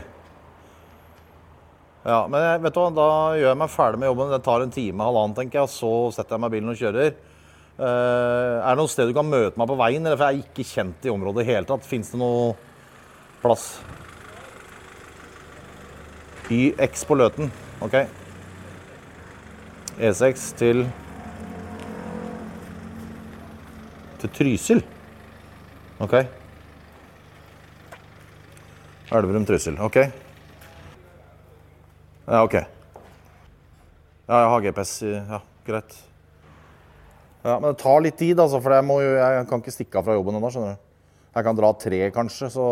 Ja, 2.02 2.24
men 2.26 2.42
jeg, 2.42 2.62
vet 2.64 2.74
du 2.74 2.80
hva, 2.80 2.88
da 2.96 3.10
gjør 3.38 3.52
jeg 3.52 3.58
meg 3.60 3.70
ferdig 3.70 4.00
med 4.02 4.08
jobben. 4.10 4.32
Det 4.32 4.42
tar 4.42 4.64
en 4.64 4.72
time, 4.74 5.04
halvannen, 5.06 5.36
tenker 5.36 5.60
jeg. 5.60 5.70
Så 5.70 5.92
setter 6.16 6.34
jeg 6.34 6.42
meg 6.42 6.50
i 6.50 6.56
bilen 6.56 6.72
og 6.72 6.80
kjører. 6.80 7.12
Uh, 7.72 8.58
er 8.58 8.66
det 8.66 8.78
noe 8.80 8.90
sted 8.90 9.08
du 9.08 9.14
kan 9.16 9.28
møte 9.30 9.60
meg 9.60 9.70
på 9.70 9.76
veien? 9.78 10.02
Eller 10.02 10.18
for 10.18 10.26
jeg 10.26 10.42
er 10.42 10.48
ikke 10.50 10.66
kjent 10.66 11.06
i 11.06 11.12
området 11.12 11.44
i 11.44 11.50
hele 11.52 11.68
tatt. 11.68 11.86
Fins 11.86 12.10
det 12.10 12.18
noe 12.18 12.56
plass? 13.44 13.68
YX 16.52 17.06
på 17.08 17.16
Løten. 17.16 17.52
OK. 17.86 17.94
E6 20.02 20.48
til 20.58 20.84
Til 24.22 24.34
Trysil. 24.34 24.82
OK. 26.02 26.18
Elverum-Trysil. 29.12 29.78
OK. 29.82 29.98
Ja, 32.26 32.42
OK. 32.44 32.54
Ja, 32.54 34.38
jeg 34.38 34.48
har 34.52 34.64
GPS 34.64 34.94
Ja, 35.02 35.40
greit. 35.66 35.96
Ja, 37.42 37.58
Men 37.58 37.72
det 37.72 37.78
tar 37.82 38.00
litt 38.04 38.16
tid, 38.16 38.38
altså, 38.38 38.60
for 38.62 38.70
jeg, 38.70 38.84
må 38.86 39.00
jo, 39.02 39.16
jeg 39.18 39.46
kan 39.50 39.62
ikke 39.62 39.74
stikke 39.74 39.98
av 39.98 40.06
fra 40.06 40.14
jobben 40.14 40.38
ennå. 40.38 40.50
skjønner 40.54 40.76
du. 40.76 40.88
Jeg 41.32 41.46
kan 41.46 41.56
dra 41.58 41.70
tre, 41.80 41.98
kanskje, 42.14 42.50
så 42.52 42.64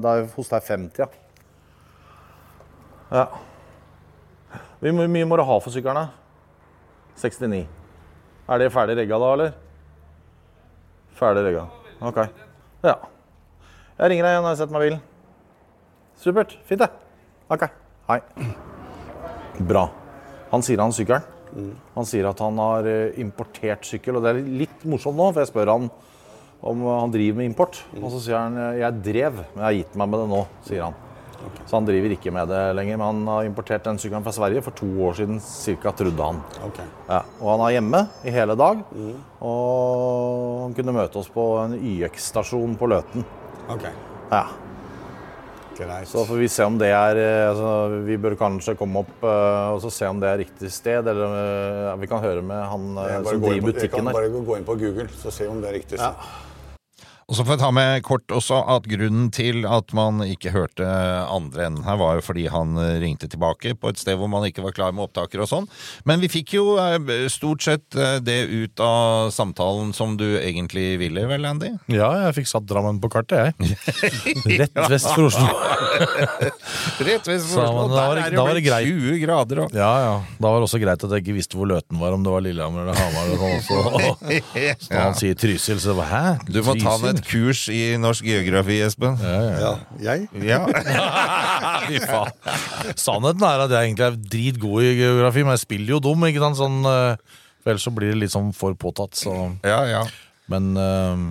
det 0.00 0.12
er 0.14 0.28
hos 0.36 0.48
deg 0.52 0.62
50, 0.64 1.02
ja. 1.02 1.08
Ja. 3.10 3.24
Hvor 4.78 5.08
mye 5.10 5.26
må 5.26 5.36
du 5.36 5.42
ha 5.44 5.58
for 5.60 5.74
sykkelen? 5.74 6.12
69. 7.18 7.66
Er 8.48 8.62
det 8.62 8.70
ferdig 8.72 8.96
regga 9.00 9.18
da, 9.20 9.32
eller? 9.34 9.52
Ferdig 11.18 11.44
regga. 11.48 11.66
OK. 12.00 12.22
Ja. 12.86 12.94
Jeg 13.98 14.12
ringer 14.14 14.28
deg 14.28 14.36
igjen 14.36 14.46
når 14.46 14.54
jeg 14.54 14.62
setter 14.62 14.78
meg 14.78 14.86
i 14.86 14.88
bilen. 14.88 15.04
Supert. 16.22 16.56
Fint, 16.70 16.86
det. 16.86 16.90
OK. 17.50 17.68
Hei. 18.08 18.22
Bra. 19.60 19.88
Han 20.52 20.64
sier 20.64 20.80
han 20.82 20.94
sykkelen. 20.94 21.34
Han 21.94 22.06
sier 22.06 22.28
at 22.28 22.40
han 22.44 22.58
har 22.60 22.86
eh, 22.86 23.16
importert 23.22 23.86
sykkel, 23.88 24.18
og 24.18 24.24
det 24.24 24.34
er 24.34 24.54
litt 24.62 24.84
morsomt 24.88 25.16
nå, 25.18 25.30
for 25.32 25.42
jeg 25.42 25.50
spør 25.50 25.72
han 25.72 25.88
om 26.58 26.80
han 26.90 27.12
driver 27.14 27.38
med 27.38 27.52
import. 27.52 27.80
Og 28.00 28.08
så 28.14 28.22
sier 28.22 28.40
han 28.40 28.78
jeg 28.78 29.02
drev, 29.04 29.44
men 29.54 29.62
jeg 29.62 29.68
har 29.68 29.76
gitt 29.78 30.00
meg 30.00 30.10
med 30.12 30.24
det 30.24 30.30
nå, 30.32 30.40
sier 30.66 30.88
han. 30.88 31.04
Så 31.68 31.76
han 31.76 31.86
driver 31.86 32.12
ikke 32.14 32.32
med 32.34 32.50
det 32.50 32.60
lenger, 32.74 32.98
men 32.98 33.06
han 33.06 33.30
har 33.30 33.46
importert 33.46 33.84
den 33.86 34.00
sykkelen 34.00 34.24
fra 34.26 34.34
Sverige 34.34 34.62
for 34.66 34.74
to 34.76 34.88
år 35.06 35.18
siden 35.20 35.38
cirka, 35.44 35.92
trodde 35.96 36.30
han. 36.30 36.40
Okay. 36.66 36.86
Ja, 37.06 37.20
og 37.38 37.50
han 37.52 37.64
er 37.66 37.74
hjemme 37.76 38.00
i 38.26 38.34
hele 38.34 38.56
dag, 38.58 38.80
og 39.38 40.64
han 40.64 40.78
kunne 40.78 40.96
møte 40.96 41.20
oss 41.20 41.30
på 41.32 41.44
en 41.62 41.76
YX-stasjon 41.78 42.74
på 42.80 42.90
Løten. 42.90 43.26
Okay. 43.70 43.94
Ja, 44.32 44.46
Greit. 45.78 46.08
så 46.10 46.24
får 46.26 46.40
vi 46.40 46.48
se 46.50 46.66
om 46.66 46.78
det 46.80 46.90
er 46.90 47.20
eh, 47.22 47.50
altså, 47.50 47.70
Vi 48.06 48.18
bør 48.18 48.34
kanskje 48.40 48.74
komme 48.78 49.04
opp 49.04 49.22
uh, 49.22 49.76
og 49.76 49.80
så 49.84 49.92
se 49.94 50.10
om 50.10 50.18
det 50.20 50.30
er 50.32 50.40
riktig 50.42 50.72
sted, 50.74 51.06
eller 51.06 51.94
uh, 51.94 51.94
vi 52.00 52.10
kan 52.10 52.22
høre 52.24 52.42
med 52.42 52.64
han 52.72 52.90
uh, 52.98 53.06
som 53.28 53.42
driver 53.44 53.70
butikken 53.70 53.78
der. 53.78 53.88
jeg 53.88 53.94
kan 53.94 54.12
bare 54.18 54.46
gå 54.50 54.58
inn 54.58 54.68
på 54.68 54.78
Google 54.82 55.08
så 55.14 55.34
se 55.34 55.48
om 55.50 55.62
det 55.62 55.70
er 55.70 55.78
riktig. 55.78 56.00
Og 57.28 57.36
så 57.36 57.44
får 57.44 57.58
jeg 57.58 57.60
ta 57.60 57.68
med 57.76 58.02
kort 58.06 58.32
også 58.32 58.56
at 58.72 58.86
grunnen 58.88 59.26
til 59.36 59.66
at 59.68 59.90
man 59.92 60.22
ikke 60.24 60.48
hørte 60.54 60.86
andre 61.28 61.66
enden 61.66 61.84
her, 61.84 61.98
var 62.00 62.14
jo 62.16 62.22
fordi 62.24 62.46
han 62.48 62.70
ringte 63.02 63.28
tilbake 63.28 63.74
på 63.76 63.90
et 63.92 64.00
sted 64.00 64.16
hvor 64.16 64.30
man 64.32 64.46
ikke 64.48 64.62
var 64.64 64.72
klar 64.72 64.94
med 64.96 65.04
opptaker 65.04 65.42
og 65.44 65.50
sånn. 65.50 65.66
Men 66.08 66.22
vi 66.24 66.30
fikk 66.32 66.54
jo 66.56 66.78
eh, 66.80 67.26
stort 67.28 67.66
sett 67.66 67.98
eh, 68.00 68.14
det 68.24 68.38
ut 68.48 68.80
av 68.80 69.28
samtalen 69.36 69.90
som 69.92 70.14
du 70.16 70.24
egentlig 70.38 70.94
ville, 71.02 71.26
vel, 71.28 71.44
Andy? 71.50 71.74
Ja, 71.92 72.08
jeg 72.24 72.38
fikk 72.38 72.48
satt 72.48 72.64
Drammen 72.68 72.96
på 73.04 73.10
kartet, 73.12 73.52
jeg. 73.60 73.76
Rett 74.62 74.80
vest 74.88 75.10
for 75.12 75.28
Oslo. 75.28 75.52
Rett 77.04 77.28
vest 77.28 77.52
Så, 77.52 77.60
men 77.60 77.92
da 77.92 78.06
var 78.08 78.22
det- 78.22 78.32
da 78.38 78.48
var 78.48 78.56
det 78.56 78.64
greit. 78.64 78.88
20 78.88 79.20
grader 79.26 79.62
og 79.66 79.76
Ja, 79.76 79.92
ja. 80.06 80.16
Da 80.40 80.48
var 80.48 80.62
det 80.64 80.70
også 80.70 80.80
greit 80.80 81.04
at 81.04 81.12
jeg 81.12 81.26
ikke 81.26 81.36
visste 81.36 81.60
hvor 81.60 81.68
Løten 81.68 82.00
var, 82.00 82.16
om 82.16 82.24
det 82.24 82.32
var 82.32 82.40
Lillehammer 82.48 82.88
eller 82.88 82.96
Hamar. 82.96 83.28
Og 83.28 83.36
sånn 83.36 83.60
også. 83.60 83.78
Så 84.80 84.96
og 84.96 84.98
han 85.02 85.20
sier 85.20 85.36
Trysil, 85.44 85.84
så 85.84 85.92
hæ? 86.00 86.24
Du 86.48 86.62
må 86.64 86.72
ta 86.80 86.96
ned 87.04 87.17
et 87.18 87.26
kurs 87.28 87.64
i 87.72 87.80
norsk 88.00 88.24
geografi, 88.26 88.78
Espen. 88.86 89.18
Ja, 89.20 89.74
jeg? 90.02 90.28
Ja. 90.46 90.62
Fy 91.88 92.00
faen. 92.04 92.32
Sannheten 92.98 93.44
er 93.48 93.64
at 93.66 93.74
jeg 93.74 93.90
egentlig 93.90 94.06
er 94.08 94.16
dritgod 94.36 94.86
i 94.86 94.94
geografi, 95.00 95.44
men 95.44 95.56
jeg 95.56 95.64
spiller 95.66 95.96
jo 95.96 96.00
dum, 96.08 96.24
ikke 96.28 96.42
sant? 96.46 96.60
Sånn, 96.60 96.80
eh, 96.88 97.44
for 97.62 97.74
ellers 97.74 97.86
så 97.88 97.92
blir 97.94 98.14
det 98.14 98.22
litt 98.22 98.34
sånn 98.34 98.50
for 98.56 98.76
påtatt, 98.78 99.18
så 99.18 99.34
ja, 99.66 99.82
ja. 99.90 100.02
Men, 100.48 100.70
eh, 100.78 101.22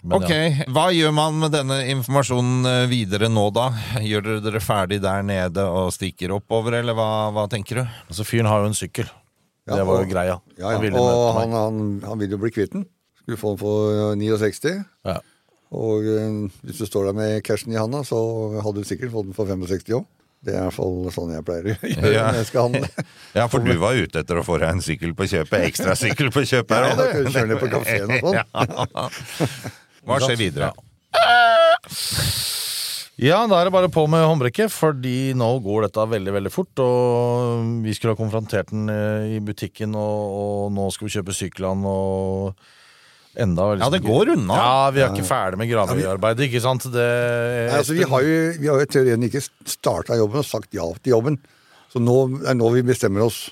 men 0.00 0.16
Ok, 0.16 0.30
ja. 0.32 0.66
Hva 0.72 0.86
gjør 0.96 1.12
man 1.16 1.40
med 1.42 1.54
denne 1.56 1.80
informasjonen 1.92 2.68
eh, 2.68 2.84
videre 2.90 3.28
nå, 3.32 3.46
da? 3.56 3.70
Gjør 4.04 4.26
dere 4.26 4.44
dere 4.48 4.62
ferdig 4.64 5.00
der 5.04 5.24
nede 5.26 5.64
og 5.68 5.92
stikker 5.96 6.36
oppover, 6.36 6.78
eller 6.80 6.96
hva, 6.96 7.08
hva 7.36 7.48
tenker 7.52 7.82
du? 7.82 7.98
Altså, 8.08 8.26
fyren 8.28 8.48
har 8.50 8.64
jo 8.64 8.70
en 8.72 8.78
sykkel. 8.78 9.10
Ja, 9.68 9.76
det 9.76 9.84
var 9.86 10.00
jo 10.02 10.08
greia. 10.10 10.38
Ja, 10.58 10.72
ja. 10.72 10.78
Han 10.80 10.96
Og 10.98 11.26
han, 11.36 11.52
han, 11.54 11.82
han 12.02 12.18
vil 12.20 12.32
jo 12.34 12.40
bli 12.42 12.50
kvitt 12.54 12.72
den. 12.74 12.88
Den 13.30 13.58
for 13.60 14.14
69. 14.18 14.72
Ja. 15.06 15.18
Og 15.70 16.06
eh, 16.10 16.38
hvis 16.66 16.80
du 16.82 16.86
står 16.88 17.10
der 17.10 17.18
med 17.20 17.42
cashen 17.46 17.72
i 17.72 17.78
handa, 17.78 18.00
så 18.06 18.18
hadde 18.58 18.82
du 18.82 18.88
sikkert 18.88 19.12
fått 19.14 19.28
den 19.30 19.36
for 19.36 19.46
65 19.46 19.94
òg. 20.00 20.08
Det 20.40 20.54
er 20.54 20.62
i 20.62 20.66
hvert 20.70 20.72
fall 20.72 20.94
sånn 21.12 21.34
jeg 21.34 21.44
pleier 21.44 21.66
å 21.68 21.72
gjøre 21.74 22.10
Ja. 22.16 22.22
når 22.32 22.38
jeg 22.40 22.46
skal 22.48 22.62
handle. 22.70 22.88
Ja, 23.38 23.44
for 23.52 23.60
du 23.60 23.74
var 23.78 23.98
ute 24.00 24.22
etter 24.22 24.40
å 24.40 24.44
få 24.46 24.56
deg 24.62 24.70
en 24.72 24.80
sykkel 24.82 25.12
på 25.14 25.26
kjøpet. 25.28 25.66
Ekstra 25.68 25.92
sykkel 26.00 26.32
på 26.32 26.46
kjøpet 26.48 26.72
her 26.78 26.86
Ja, 26.88 26.94
òg, 26.96 27.10
kan 27.12 27.26
du 27.26 27.34
kjøre 27.34 27.50
ned 27.52 27.60
på 27.60 27.68
kafeen 27.74 28.14
og 28.16 28.24
sånn. 28.24 28.38
Hva 30.08 30.20
skjer 30.24 30.40
videre? 30.40 30.72
Ja, 33.20 33.42
da 33.44 33.58
er 33.60 33.68
det 33.68 33.74
bare 33.74 33.90
på 33.92 34.06
med 34.08 34.22
håndbrekket, 34.24 34.72
fordi 34.72 35.34
nå 35.36 35.48
går 35.60 35.84
dette 35.84 36.06
veldig 36.08 36.32
veldig 36.38 36.52
fort. 36.54 36.72
Og 36.80 37.82
vi 37.84 37.92
skulle 37.92 38.14
ha 38.14 38.18
konfrontert 38.22 38.72
den 38.72 38.88
eh, 38.88 39.34
i 39.36 39.40
butikken, 39.44 39.92
og, 39.92 40.22
og 40.40 40.70
nå 40.72 40.86
skal 40.94 41.04
vi 41.10 41.12
kjøpe 41.18 41.36
syklene 41.36 41.84
og 41.92 42.70
enda 43.36 43.68
liksom 43.74 43.84
Ja, 43.84 43.90
det 43.94 44.02
går 44.06 44.32
unna. 44.34 44.56
Ja, 44.56 44.90
vi 44.94 45.02
er 45.04 45.14
ikke 45.14 45.28
ferdig 45.28 45.60
med 45.60 45.70
gravarbeidet, 45.70 46.48
ikke 46.48 46.62
sant? 46.64 46.88
Det, 46.90 47.06
Nei, 47.70 47.78
altså, 47.78 47.94
vi 47.94 48.08
har 48.10 48.26
jo, 48.26 48.40
vi 48.58 48.70
har 48.70 48.82
jo 48.82 48.90
teorien 48.90 49.28
ikke 49.28 49.42
starta 49.44 50.18
jobben 50.18 50.42
og 50.42 50.48
sagt 50.48 50.74
ja 50.74 50.86
til 50.98 51.14
jobben. 51.14 51.38
Så 51.90 52.02
nå 52.02 52.16
er 52.46 52.58
nå 52.58 52.70
vi 52.74 52.82
bestemmer 52.86 53.26
oss 53.26 53.50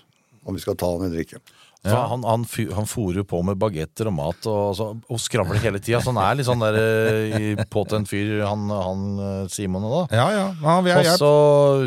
om 0.48 0.56
vi 0.56 0.62
skal 0.62 0.78
ta 0.78 0.90
den 0.98 1.10
eller 1.10 1.24
ikke. 1.26 1.40
For 1.84 1.94
Han, 2.10 2.24
han, 2.26 2.42
han 2.74 2.86
fôrer 2.90 3.20
jo 3.20 3.24
på 3.24 3.38
med 3.46 3.56
bagetter 3.56 4.08
og 4.10 4.14
mat 4.16 4.46
og, 4.50 4.56
altså, 4.74 4.86
og 5.08 5.20
skravler 5.22 5.60
hele 5.62 5.78
tida. 5.78 6.00
Så 6.02 6.10
han 6.10 6.18
er 6.20 6.34
litt 6.36 6.48
sånn 6.48 6.60
der 6.64 6.74
eh, 6.74 7.36
i- 7.38 7.64
påtent 7.70 8.08
fyr, 8.10 8.42
han, 8.44 8.64
han 8.68 9.04
eh, 9.22 9.46
Simon 9.48 9.86
og 9.86 9.94
da. 10.10 10.16
Ja, 10.18 10.26
ja. 10.34 10.46
ja 10.82 10.98
Og 10.98 11.06
så 11.22 11.30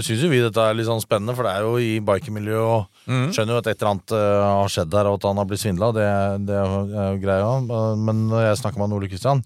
syns 0.07 0.23
jo 0.23 0.29
vi 0.31 0.39
dette 0.41 0.63
er 0.63 0.77
litt 0.79 0.87
sånn 0.87 1.03
spennende, 1.03 1.35
for 1.35 1.43
det 1.45 1.51
er 1.57 1.67
jo 1.67 1.75
i 1.77 1.99
bikermiljøet, 1.99 2.63
og 2.77 2.87
Mm. 3.11 3.31
skjønner 3.33 3.55
jo 3.57 3.59
at 3.63 3.67
et 3.67 3.81
eller 3.81 3.89
annet 3.95 4.11
uh, 4.13 4.61
har 4.61 4.69
skjedd 4.69 4.91
der, 4.93 5.07
og 5.09 5.15
at 5.17 5.23
han 5.25 5.39
har 5.41 5.45
blitt 5.49 5.59
svindla. 5.63 5.87
Det, 5.91 6.05
det 6.45 6.53
er 6.55 6.67
jo- 6.69 7.17
greia. 7.19 7.95
Men 7.97 8.19
når 8.29 8.43
jeg 8.45 8.59
snakker 8.61 8.77
med 8.79 8.93
Ole 8.95 9.09
Kristian, 9.09 9.41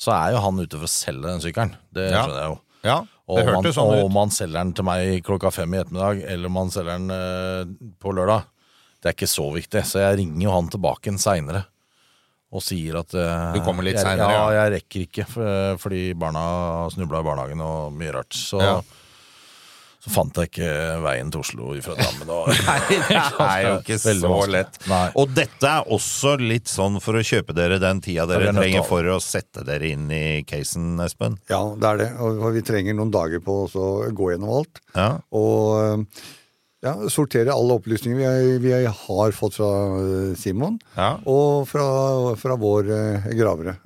så 0.00 0.14
er 0.16 0.32
jo 0.32 0.40
han 0.40 0.58
ute 0.64 0.78
for 0.80 0.88
å 0.88 0.90
selge 0.90 1.28
den 1.28 1.42
sykkelen. 1.44 1.74
Det 1.92 2.06
Ja. 2.10 2.24
skjønner 2.24 2.40
jeg 2.40 2.50
jo. 2.50 2.58
Ja, 2.88 2.96
Og 3.28 3.38
om 3.42 3.54
han, 3.62 3.68
sånn 3.76 3.92
og 3.98 4.04
om 4.08 4.16
han 4.16 4.30
selger 4.34 4.58
den 4.64 4.72
til 4.72 4.84
meg 4.88 5.22
klokka 5.28 5.52
fem 5.52 5.74
i 5.76 5.78
ettermiddag, 5.84 6.24
eller 6.24 6.46
om 6.50 6.56
han 6.56 6.70
selger 6.74 6.96
den 6.98 7.10
uh, 7.10 7.90
på 8.00 8.16
lørdag, 8.16 8.48
det 9.06 9.12
er 9.12 9.18
ikke 9.20 9.30
så 9.30 9.46
viktig. 9.54 9.84
Så 9.86 10.02
jeg 10.02 10.18
ringer 10.24 10.48
jo 10.48 10.54
han 10.58 10.68
tilbake 10.74 11.06
igjen 11.08 11.22
seinere. 11.22 11.64
Og 12.56 12.62
sier 12.62 13.00
at 13.00 13.14
eh, 13.18 13.56
Du 13.56 13.62
kommer 13.66 13.84
litt 13.86 13.98
seinere? 14.02 14.26
Ja, 14.34 14.44
ja. 14.50 14.60
jeg 14.66 14.76
rekker 14.80 15.06
ikke, 15.06 15.24
for, 15.30 15.80
fordi 15.82 16.04
barna 16.18 16.44
snubla 16.94 17.22
i 17.22 17.26
barnehagen 17.26 17.62
og 17.66 17.92
mye 17.98 18.14
rart. 18.18 18.34
Så, 18.38 18.60
Ja. 18.62 18.76
så 20.06 20.12
fant 20.14 20.38
jeg 20.38 20.52
ikke 20.52 20.68
veien 21.02 21.32
til 21.34 21.42
Oslo 21.42 21.72
fra 21.82 21.96
Drammen. 21.98 22.30
Og, 22.30 22.46
Det 23.10 23.18
er 23.18 23.64
jo 23.66 23.72
ikke 23.80 23.98
så 23.98 24.14
vanskelig. 24.22 24.52
lett. 24.54 24.78
Nei. 24.88 25.02
Og 25.18 25.34
dette 25.34 25.72
er 25.74 25.90
også 25.98 26.36
litt 26.38 26.70
sånn 26.70 27.00
for 27.02 27.18
å 27.18 27.24
kjøpe 27.26 27.56
dere 27.58 27.80
den 27.82 28.00
tida 28.06 28.28
dere 28.30 28.52
er 28.52 28.56
trenger 28.60 28.86
for 28.86 29.10
å 29.10 29.18
sette 29.20 29.66
dere 29.66 29.90
inn 29.90 30.06
i 30.14 30.22
casen, 30.46 30.94
Espen. 31.02 31.40
Ja, 31.50 31.60
det 31.74 31.90
er 31.92 32.02
det. 32.04 32.10
Og 32.22 32.46
vi 32.54 32.62
trenger 32.70 32.94
noen 32.98 33.10
dager 33.14 33.42
på 33.42 33.64
å 33.66 33.86
gå 34.14 34.30
gjennom 34.36 34.54
alt. 34.62 34.80
Ja. 34.94 35.10
Og 35.34 36.06
ja, 36.86 36.94
sortere 37.12 37.50
alle 37.54 37.76
opplysninger 37.80 38.20
vi, 38.46 38.56
vi 38.62 38.72
har 38.86 39.34
fått 39.36 39.58
fra 39.58 39.70
eh, 39.98 40.32
Simon, 40.38 40.78
Ja. 40.96 41.16
og 41.26 41.66
fra, 41.70 41.86
fra 42.40 42.56
vår 42.62 42.90
eh, 42.94 43.28
gravere. 43.38 43.76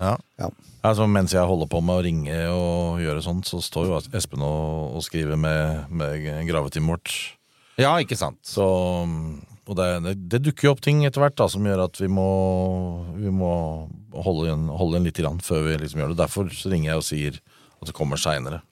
Ja. 0.00 0.14
Ja. 0.40 0.48
altså, 0.88 1.04
mens 1.12 1.34
jeg 1.36 1.44
holder 1.44 1.68
på 1.68 1.82
med 1.84 1.98
å 1.98 2.04
ringe 2.06 2.36
og 2.54 3.02
gjøre 3.04 3.20
sånt, 3.24 3.44
så 3.48 3.60
står 3.60 3.90
jo 3.90 3.98
Espen 4.16 4.40
og, 4.46 4.96
og 4.96 5.04
skriver 5.04 5.36
med, 5.36 5.90
med 5.92 6.24
gravetimet 6.48 6.94
vårt. 6.94 7.12
ja, 7.80 7.92
ikke 8.00 8.16
sant. 8.16 8.40
Så, 8.48 8.64
og 9.70 9.76
det, 9.76 9.88
det, 10.06 10.14
det 10.32 10.40
dukker 10.48 10.70
jo 10.70 10.72
opp 10.74 10.80
ting 10.84 11.04
etter 11.06 11.20
hvert 11.22 11.36
da, 11.38 11.46
som 11.52 11.68
gjør 11.68 11.84
at 11.84 12.00
vi 12.00 12.08
må, 12.10 12.24
vi 13.20 13.28
må 13.30 13.52
holde, 14.24 14.48
igjen, 14.48 14.64
holde 14.72 14.96
igjen 14.96 15.06
litt 15.10 15.20
grann 15.20 15.44
før 15.44 15.68
vi 15.68 15.76
liksom 15.84 16.00
gjør 16.02 16.14
det. 16.16 16.20
Derfor 16.24 16.48
så 16.56 16.72
ringer 16.72 16.94
jeg 16.94 17.04
og 17.04 17.08
sier 17.12 17.38
at 17.80 17.92
det 17.92 17.96
kommer 18.00 18.20
seinere. 18.20 18.64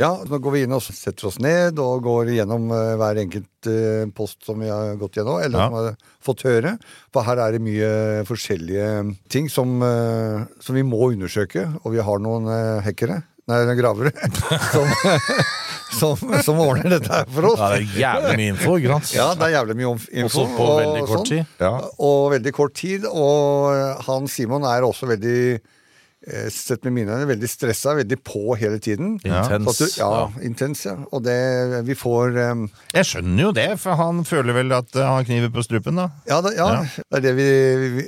Ja, 0.00 0.08
nå 0.26 0.38
går 0.42 0.50
vi 0.56 0.60
inn 0.66 0.72
og 0.74 0.82
setter 0.82 1.28
oss 1.28 1.36
ned 1.38 1.78
og 1.78 2.00
går 2.02 2.32
gjennom 2.34 2.64
eh, 2.74 2.94
hver 2.98 3.20
enkelt 3.22 3.68
eh, 3.70 4.06
post 4.16 4.40
som 4.42 4.58
vi 4.58 4.66
har 4.72 4.96
gått 4.98 5.20
gjennom, 5.20 5.38
eller 5.38 5.60
Ja. 5.60 5.68
som 5.68 5.76
har 5.78 5.94
fått 6.24 6.42
høre. 6.48 6.72
For 7.14 7.22
her 7.22 7.38
er 7.44 7.54
det 7.54 7.60
mye 7.62 7.90
forskjellige 8.26 8.88
ting 9.30 9.46
som, 9.52 9.76
eh, 9.86 10.42
som 10.58 10.74
vi 10.74 10.82
må 10.82 10.98
undersøke, 11.12 11.68
og 11.84 11.94
vi 11.94 12.02
har 12.02 12.18
noen 12.24 12.50
hackere, 12.82 13.20
nei, 13.46 13.60
gravere, 13.78 14.10
som, 14.74 14.90
som, 16.00 16.34
som 16.42 16.58
ordner 16.64 16.96
dette 16.96 17.12
her 17.14 17.30
for 17.30 17.52
oss. 17.52 17.62
Ja, 17.62 17.70
det 17.70 17.84
er 17.84 18.02
jævlig 18.02 18.34
mye 18.42 18.52
info, 18.56 18.76
Grans. 18.88 19.14
Ja, 19.14 19.28
det 19.38 19.46
er 19.46 19.54
jævlig 19.60 19.78
mye 19.78 19.92
info. 19.94 20.26
Også 20.26 20.48
på 20.58 20.66
og 20.72 20.80
veldig 20.82 21.06
kort 21.06 21.20
sånn. 21.20 21.30
tid. 21.30 21.54
Ja. 21.62 21.72
Og 22.10 22.20
veldig 22.34 22.54
kort 22.58 22.74
tid. 22.82 23.06
Og 23.14 24.02
han 24.08 24.26
Simon 24.26 24.66
er 24.66 24.82
også 24.90 25.06
veldig 25.14 25.38
Sett 26.54 26.84
med 26.86 26.94
mine 26.96 27.12
øyne 27.12 27.26
veldig 27.28 27.48
stressa, 27.50 27.92
veldig 27.98 28.16
på 28.24 28.54
hele 28.56 28.78
tiden. 28.82 29.18
Intens. 29.24 29.78
Du, 29.78 29.84
ja, 29.98 30.28
intens, 30.46 30.84
ja. 30.86 30.94
Og 31.12 31.24
det 31.24 31.82
Vi 31.84 31.96
får 31.98 32.38
um, 32.54 32.62
Jeg 32.94 33.08
skjønner 33.10 33.42
jo 33.42 33.50
det, 33.56 33.66
for 33.82 33.98
han 33.98 34.22
føler 34.28 34.56
vel 34.56 34.72
at 34.76 34.88
eh, 34.96 35.04
han 35.04 35.18
har 35.20 35.26
kniver 35.28 35.52
på 35.52 35.64
strupen, 35.66 36.00
da. 36.00 36.06
Ja, 36.28 36.40
det, 36.44 36.54
ja, 36.56 36.68
det 36.80 37.20
er 37.20 37.26
det 37.26 37.34
vi, 37.36 37.48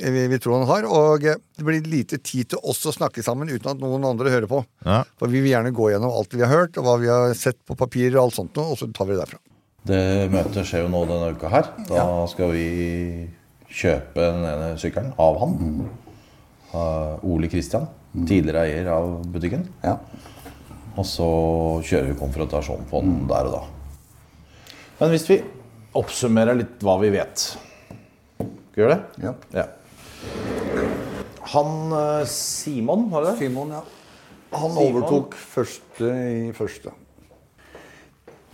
vi, 0.00 0.24
vi, 0.32 0.38
tror 0.40 0.60
han 0.60 0.68
har. 0.70 0.88
Og 0.88 1.26
eh, 1.28 1.40
det 1.58 1.66
blir 1.66 1.90
lite 1.90 2.20
tid 2.22 2.54
til 2.54 2.62
oss 2.64 2.84
å 2.88 2.94
snakke 2.94 3.24
sammen 3.26 3.52
uten 3.52 3.74
at 3.74 3.82
noen 3.82 4.06
andre 4.08 4.32
hører 4.32 4.48
på. 4.50 4.62
Ja. 4.86 5.02
For 5.20 5.32
vi 5.32 5.44
vil 5.44 5.52
gjerne 5.52 5.74
gå 5.76 5.90
gjennom 5.92 6.14
alt 6.16 6.32
vi 6.36 6.44
har 6.44 6.52
hørt, 6.52 6.78
og 6.80 6.88
hva 6.88 6.96
vi 7.02 7.12
har 7.12 7.36
sett 7.38 7.60
på 7.68 7.76
papir, 7.78 8.14
og 8.14 8.26
alt 8.26 8.38
sånt 8.38 8.56
noe, 8.56 8.72
og 8.72 8.80
så 8.80 8.88
tar 8.96 9.10
vi 9.10 9.16
det 9.16 9.24
derfra. 9.24 9.42
Det 9.86 10.02
møtet 10.32 10.66
skjer 10.66 10.86
jo 10.86 10.90
nå 10.90 11.04
denne 11.06 11.34
uka 11.36 11.50
her. 11.52 11.68
Da 11.86 12.06
skal 12.30 12.50
vi 12.56 12.66
kjøpe 13.70 14.18
den 14.18 14.46
ene 14.48 14.72
sykkelen 14.80 15.12
av 15.20 15.38
han. 15.42 15.86
Av 16.76 17.22
Ole 17.24 17.48
Kristian, 17.48 17.86
tidligere 18.24 18.64
eier 18.64 18.90
av 18.94 19.18
butikken. 19.32 19.66
Ja. 19.84 19.98
Og 20.96 21.04
så 21.04 21.28
kjører 21.84 22.12
vi 22.12 22.18
konfrontasjon 22.20 22.86
på 22.90 23.02
den 23.04 23.24
der 23.28 23.50
og 23.50 23.56
da. 23.58 23.62
Men 25.00 25.12
hvis 25.12 25.26
vi 25.28 25.40
oppsummerer 25.96 26.56
litt 26.56 26.84
hva 26.84 26.96
vi 27.02 27.10
vet 27.12 27.42
Skal 27.46 28.78
vi 28.78 28.82
gjøre 28.82 28.96
det? 28.96 29.26
Ja. 29.26 29.32
Ja. 29.56 29.66
Han 31.52 31.92
eh, 31.96 32.22
Simon, 32.30 33.06
var 33.12 33.28
det? 33.28 33.34
Simon, 33.40 33.74
ja. 33.76 33.82
Han 34.56 34.72
Simon. 34.72 34.86
overtok 34.86 35.36
første 35.36 36.12
i 36.32 36.48
første. 36.56 36.92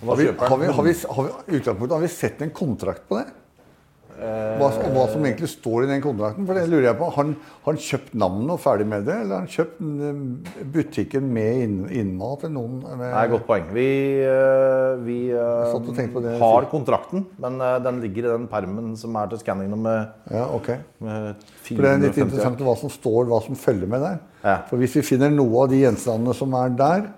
Har 0.03 0.19
vi, 0.19 0.27
har 0.27 0.59
vi, 0.59 0.67
har 0.67 0.83
vi, 0.83 0.95
har 1.07 1.29
vi, 1.47 1.89
har 1.95 2.03
vi 2.03 2.11
sett 2.11 2.43
en 2.43 2.51
kontrakt 2.51 3.07
på 3.09 3.21
det? 3.21 3.29
Hva, 4.23 4.69
som- 4.75 4.93
hva 4.95 5.05
som 5.11 5.25
egentlig 5.27 5.49
står 5.51 5.85
i 5.85 5.91
den 5.91 6.03
kontrakten? 6.05 6.47
For 6.47 6.55
det 6.55 6.69
lurer 6.71 6.89
jeg 6.91 6.99
på. 6.99 7.09
Har 7.11 7.25
han, 7.25 7.33
han 7.65 7.77
kjøpt 7.77 8.13
navnet 8.15 8.51
og 8.55 8.61
ferdig 8.63 8.87
med 8.87 9.05
det? 9.09 9.17
Eller 9.25 9.35
har 9.35 9.45
han 9.45 9.51
kjøpt 9.51 9.81
eh, 9.83 10.65
butikken 10.77 11.29
med 11.35 11.63
inn, 11.65 11.77
innmat? 11.91 12.45
Eller 12.45 12.55
noen, 12.55 12.77
med, 12.99 13.09
Nei, 13.13 13.25
godt 13.33 13.47
poeng. 13.49 13.67
Vi, 13.75 13.87
vi 15.07 15.19
det. 15.33 16.39
har 16.41 16.69
kontrakten, 16.71 17.27
men 17.43 17.59
den 17.85 18.01
ligger 18.05 18.27
i 18.29 18.33
den 18.37 18.47
permen 18.51 18.93
som 18.99 19.17
er 19.17 19.31
til 19.33 19.43
skanning 19.43 19.71
nummer 19.73 20.09
Ja, 20.31 20.47
ok. 20.55 20.69
med 21.03 21.35
For 21.67 21.83
det 21.83 21.91
er 21.93 22.05
litt 22.07 22.19
interessant 22.23 22.59
hva 22.63 22.77
som 22.79 22.93
står, 22.93 23.27
hva 23.31 23.41
som 23.45 23.59
følger 23.59 23.89
med 23.91 24.01
der. 24.05 24.19
Ja. 24.45 24.57
For 24.69 24.77
hvis 24.81 24.95
vi 24.99 25.05
finner 25.07 25.31
noe 25.31 25.65
av 25.65 25.71
de 25.73 25.81
gjenstandene 25.83 26.35
som 26.37 26.55
er 26.59 26.73
der, 26.79 27.11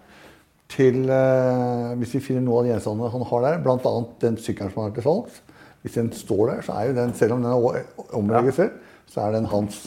til 0.74 1.04
eh, 1.12 1.90
Hvis 2.00 2.14
vi 2.16 2.20
finner 2.24 2.40
noe 2.42 2.62
av 2.62 2.64
de 2.64 2.70
gjenstandene 2.72 3.10
han 3.12 3.26
har 3.28 3.42
der, 3.44 3.58
bl.a. 3.62 3.92
den 4.24 4.38
sykkelen 4.40 4.72
som 4.72 4.86
er 4.86 4.94
til 4.96 5.04
salgs 5.04 5.42
Hvis 5.84 5.98
den 5.98 6.08
står 6.16 6.46
der, 6.50 6.62
så 6.64 6.72
er 6.80 6.88
jo 6.88 6.94
den, 6.96 7.12
selv 7.14 7.34
om 7.36 7.42
den 7.44 7.52
er 7.52 7.60
o- 7.60 8.06
omregistrert, 8.16 8.78
så 9.12 9.26
er 9.26 9.34
den 9.36 9.44
hans 9.52 9.82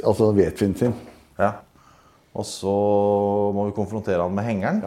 Altså 0.00 0.30
vedfinn 0.32 0.72
sin. 0.78 0.94
Ja. 1.38 1.50
Og 2.38 2.46
så 2.48 2.70
må 3.52 3.66
vi 3.68 3.74
konfrontere 3.76 4.22
han 4.22 4.32
med 4.36 4.46
hengeren. 4.46 4.78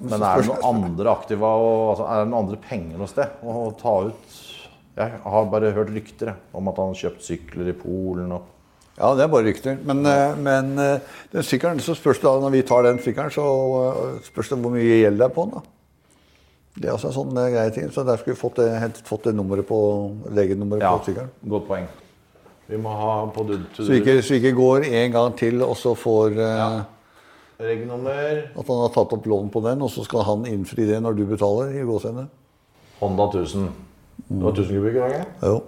Men 0.00 0.22
er 0.22 0.40
det 0.40 0.46
noen 0.48 0.68
andre 0.68 1.10
aktiva 1.12 1.48
og, 1.60 1.80
altså, 1.94 2.04
Er 2.08 2.20
det 2.22 2.28
noen 2.30 2.44
andre 2.44 2.58
penger 2.62 3.00
noe 3.00 3.10
sted 3.10 3.42
å 3.42 3.64
ta 3.80 3.94
ut? 4.06 4.38
Jeg 5.00 5.18
har 5.24 5.48
bare 5.52 5.72
hørt 5.76 5.90
rykter 5.94 6.34
om 6.56 6.68
at 6.70 6.78
han 6.80 6.92
har 6.92 7.00
kjøpt 7.02 7.24
sykler 7.26 7.68
i 7.72 7.76
Polen 7.76 8.32
og 8.36 8.46
Ja, 9.00 9.14
det 9.16 9.24
er 9.24 9.32
bare 9.32 9.46
rykter. 9.48 9.78
Men, 9.86 10.04
eh, 10.06 10.34
men 10.36 10.72
eh, 10.78 11.00
den 11.32 11.44
sykkelen, 11.46 11.78
så 11.80 11.94
spørs 11.96 12.18
det 12.20 12.26
da, 12.28 12.34
når 12.42 12.52
vi 12.52 12.62
tar 12.68 12.82
den 12.84 12.98
sykkelen, 13.00 13.32
så 13.32 13.44
eh, 13.80 14.18
spørs 14.26 14.50
det 14.52 14.58
hvor 14.60 14.74
mye 14.74 14.98
gjeld 15.00 15.16
det 15.22 15.24
er 15.24 15.32
på 15.32 15.46
den. 15.46 15.54
da. 15.56 15.62
Det 16.76 16.86
er 16.88 16.94
også 16.94 17.10
en 17.10 17.16
sånn 17.16 17.36
eh, 17.40 17.48
greie 17.54 17.72
ting. 17.74 17.88
Så 17.90 18.04
der 18.06 18.20
skulle 18.20 18.36
vi 18.36 18.40
fått 18.40 18.60
det, 18.60 19.00
fått 19.08 19.24
det 19.26 19.34
nummeret 19.34 19.66
på 19.68 19.80
legenummeret 20.30 20.84
Ja, 20.86 20.92
på 20.96 21.10
sykkelen. 21.10 21.30
godt 21.50 21.66
poeng. 21.68 21.88
Vi 22.70 22.78
må 22.78 22.92
ha 22.94 23.14
på 23.34 23.42
dud 23.48 23.64
Så 23.74 23.88
vi 23.90 23.98
ikke, 23.98 24.20
så 24.22 24.36
ikke 24.38 24.52
går 24.54 24.84
en 24.86 25.12
gang 25.16 25.32
til 25.36 25.62
og 25.66 25.74
så 25.76 25.96
får 25.98 26.36
eh, 26.38 26.56
Ja. 26.60 26.84
Regnummer 27.60 28.38
At 28.56 28.66
han 28.70 28.78
har 28.80 28.92
tatt 28.94 29.10
opp 29.12 29.26
lån 29.28 29.50
på 29.52 29.60
den, 29.60 29.82
og 29.84 29.90
så 29.92 30.04
skal 30.06 30.22
han 30.24 30.46
innfri 30.48 30.86
det 30.88 31.02
når 31.02 31.18
du 31.18 31.26
betaler. 31.28 31.74
i 31.76 31.82
gåsene. 31.84 32.28
Honda 33.00 33.26
1000. 33.28 33.66
Det 34.30 34.42
var 34.44 34.52
1000 34.54 34.78
kubikk? 34.78 34.94
ikke? 34.96 35.26
Jo. 35.42 35.58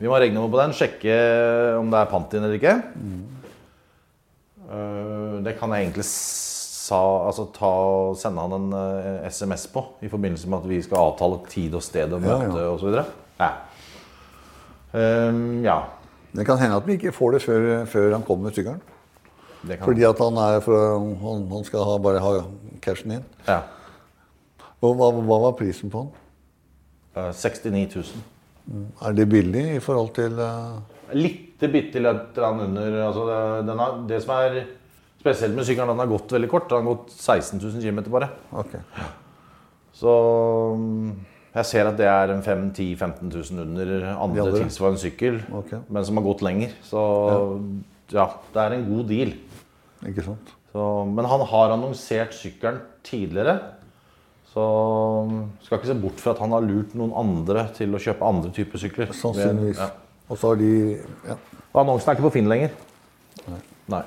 Vi 0.00 0.08
må 0.08 0.12
ha 0.16 0.20
regnummer 0.20 0.50
på 0.52 0.60
den, 0.60 0.72
sjekke 0.76 1.16
om 1.78 1.90
det 1.92 1.98
er 2.00 2.10
pant 2.12 2.34
inn 2.34 2.44
eller 2.44 2.58
ikke. 2.58 2.74
Mm. 2.96 3.24
det 5.44 5.56
kan 5.58 5.72
jeg 5.74 5.86
egentlig 5.86 6.04
sa, 6.90 7.00
altså 7.30 7.46
ta, 7.54 7.72
sende 8.18 8.44
han 8.44 8.56
en 8.58 8.68
uh, 8.74 9.30
SMS 9.30 9.68
på 9.72 9.84
i 10.04 10.10
forbindelse 10.10 10.50
med 10.50 10.60
at 10.60 10.70
vi 10.70 10.82
skal 10.84 11.00
avtale 11.00 11.40
tid 11.50 11.74
og 11.78 11.84
sted 11.86 12.12
og 12.16 12.22
møte 12.24 12.60
ja. 12.60 12.68
osv. 12.74 13.00
Ja. 13.40 13.50
Um, 14.92 15.60
ja. 15.64 15.80
Det 16.34 16.46
kan 16.46 16.58
hende 16.60 16.78
at 16.78 16.86
vi 16.86 16.98
ikke 16.98 17.14
får 17.14 17.36
det 17.36 17.42
før, 17.46 17.68
før 17.90 18.14
han 18.18 18.26
kommer 18.26 18.48
med 18.50 18.58
sykkelen. 18.58 18.82
Fordi 19.60 20.06
at 20.08 20.20
han, 20.22 20.38
er 20.40 20.62
for, 20.64 20.98
han, 21.20 21.44
han 21.50 21.66
skal 21.66 21.84
ha, 21.84 21.98
bare 22.00 22.22
ha 22.24 22.32
cashen 22.82 23.18
inn. 23.18 23.28
ja. 23.48 23.62
Og 24.80 24.94
hva, 24.96 25.10
hva 25.12 25.36
var 25.42 25.58
prisen 25.58 25.90
på? 25.92 26.06
Eh, 27.12 27.32
69 27.36 27.98
000. 28.00 28.22
Er 29.04 29.16
det 29.16 29.26
billig 29.28 29.64
i 29.74 29.82
forhold 29.82 30.14
til 30.16 30.38
uh... 30.40 30.78
Litt 31.12 31.60
bitte 31.60 32.00
litt 32.00 32.38
under 32.38 32.94
altså 33.04 33.26
det, 33.28 33.40
den 33.68 33.82
har, 33.82 33.96
det 34.08 34.20
som 34.24 34.32
er 34.38 34.60
spesielt 35.20 35.56
med 35.56 35.66
sykkelen, 35.68 35.92
den 35.92 36.02
har 36.02 36.10
gått 36.10 36.32
veldig 36.36 36.50
kort. 36.50 36.68
Den 36.70 36.82
har 36.82 36.94
gått 36.94 37.12
16 37.14 37.60
000 37.60 37.82
km 37.84 38.00
bare. 38.12 38.30
Okay. 38.62 38.80
Så 40.00 40.14
mm, 40.80 41.10
jeg 41.56 41.68
ser 41.68 41.90
at 41.90 41.98
det 41.98 42.06
er 42.08 42.32
en 42.32 42.44
5 42.46 42.70
10 42.76 42.94
15 42.96 43.32
000 43.34 43.64
under 43.66 44.06
andre 44.14 44.46
andre. 44.46 44.62
tilsvarende 44.62 45.02
sykkel, 45.02 45.40
okay. 45.52 45.82
men 45.88 46.06
som 46.06 46.20
har 46.20 46.26
gått 46.28 46.44
lenger. 46.46 46.72
Så 46.86 47.02
ja, 48.14 48.30
det 48.54 48.62
er 48.62 48.78
en 48.78 48.88
god 48.88 49.10
deal. 49.10 49.34
Ikke 50.08 50.24
sant? 50.24 50.54
Så, 50.70 50.86
men 51.10 51.26
han 51.26 51.42
har 51.50 51.74
annonsert 51.74 52.34
sykkelen 52.38 52.80
tidligere. 53.04 53.58
Så 54.50 54.62
mm, 55.30 55.42
skal 55.62 55.78
ikke 55.78 55.90
se 55.90 55.98
bort 56.00 56.22
fra 56.22 56.34
at 56.34 56.40
han 56.42 56.54
har 56.54 56.64
lurt 56.64 56.94
noen 56.98 57.12
andre 57.18 57.68
til 57.76 57.92
å 57.94 58.00
kjøpe 58.02 58.26
andre 58.26 58.54
typer 58.54 58.82
sykler. 58.82 59.12
Sannsynligvis. 59.14 59.82
Ja. 59.82 59.90
Og 60.30 60.38
så 60.38 60.52
har 60.52 60.58
de 60.62 60.72
ja. 61.26 61.36
Annonsen 61.80 62.10
er 62.10 62.18
ikke 62.18 62.28
på 62.28 62.34
Finn 62.38 62.50
lenger. 62.50 62.74
Nei. 63.90 64.02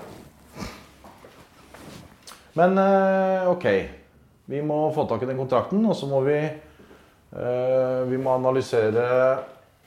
Men 2.53 2.77
eh, 2.77 3.49
ok. 3.49 3.67
Vi 4.45 4.61
må 4.61 4.77
få 4.93 5.07
tak 5.09 5.23
i 5.23 5.29
den 5.29 5.39
kontrakten, 5.39 5.85
og 5.87 5.95
så 5.97 6.09
må 6.09 6.19
vi 6.25 6.37
eh, 6.37 7.99
Vi 8.09 8.19
må 8.19 8.35
analysere 8.37 9.07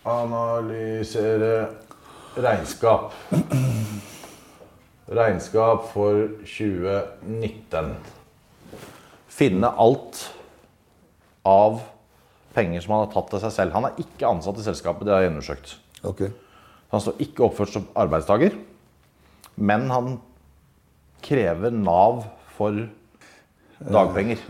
Analysere 0.06 1.66
regnskap. 2.38 3.10
Regnskap 5.10 5.88
for 5.90 6.28
2019. 6.46 7.88
Finne 9.26 9.72
alt 9.82 10.20
av 11.42 11.80
penger 12.54 12.84
som 12.84 12.94
han 12.94 13.02
har 13.02 13.10
tatt 13.16 13.32
til 13.34 13.42
seg 13.42 13.54
selv. 13.56 13.74
Han 13.74 13.88
er 13.88 13.98
ikke 14.04 14.30
ansatt 14.30 14.62
i 14.62 14.66
selskapet, 14.68 15.08
det 15.08 15.16
har 15.16 15.26
jeg 15.26 15.34
undersøkt. 15.34 15.74
Okay. 16.06 16.30
Han 16.94 17.02
står 17.02 17.18
ikke 17.26 17.48
oppført 17.48 17.74
som 17.74 17.90
arbeidstaker, 17.98 18.54
men 19.58 19.90
han 19.90 20.16
krever 21.26 21.74
Nav 21.74 22.22
for 22.56 22.86
dagpenger. 23.92 24.40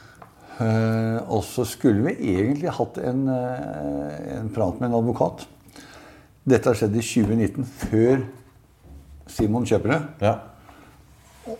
Eh, 0.57 1.19
og 1.29 1.43
så 1.45 1.67
skulle 1.69 2.07
vi 2.07 2.33
egentlig 2.39 2.71
hatt 2.73 2.97
en, 3.03 3.27
eh, 3.29 4.39
en 4.39 4.49
prat 4.55 4.79
med 4.81 4.89
en 4.91 4.99
advokat. 5.03 5.45
Dette 6.49 6.71
har 6.71 6.79
skjedd 6.79 6.95
i 6.97 7.03
2019, 7.05 7.65
før 7.67 8.23
Simon 9.27 9.67
kjøper 9.67 9.93
det. 9.93 10.01
Ja. 10.23 10.37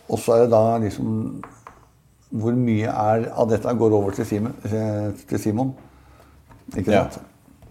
Og 0.09 0.19
så 0.23 0.37
er 0.37 0.45
det 0.47 0.51
da 0.55 0.79
liksom 0.83 1.43
Hvor 2.37 2.57
mye 2.59 2.91
er 2.91 3.29
av 3.39 3.47
dette 3.49 3.71
går 3.79 3.93
over 3.95 4.11
til 4.17 4.27
Simon? 4.27 4.55
eh, 4.67 5.13
Til 5.29 5.39
Simon. 5.39 5.75
Ikke 6.77 6.91
Ja. 6.93 7.05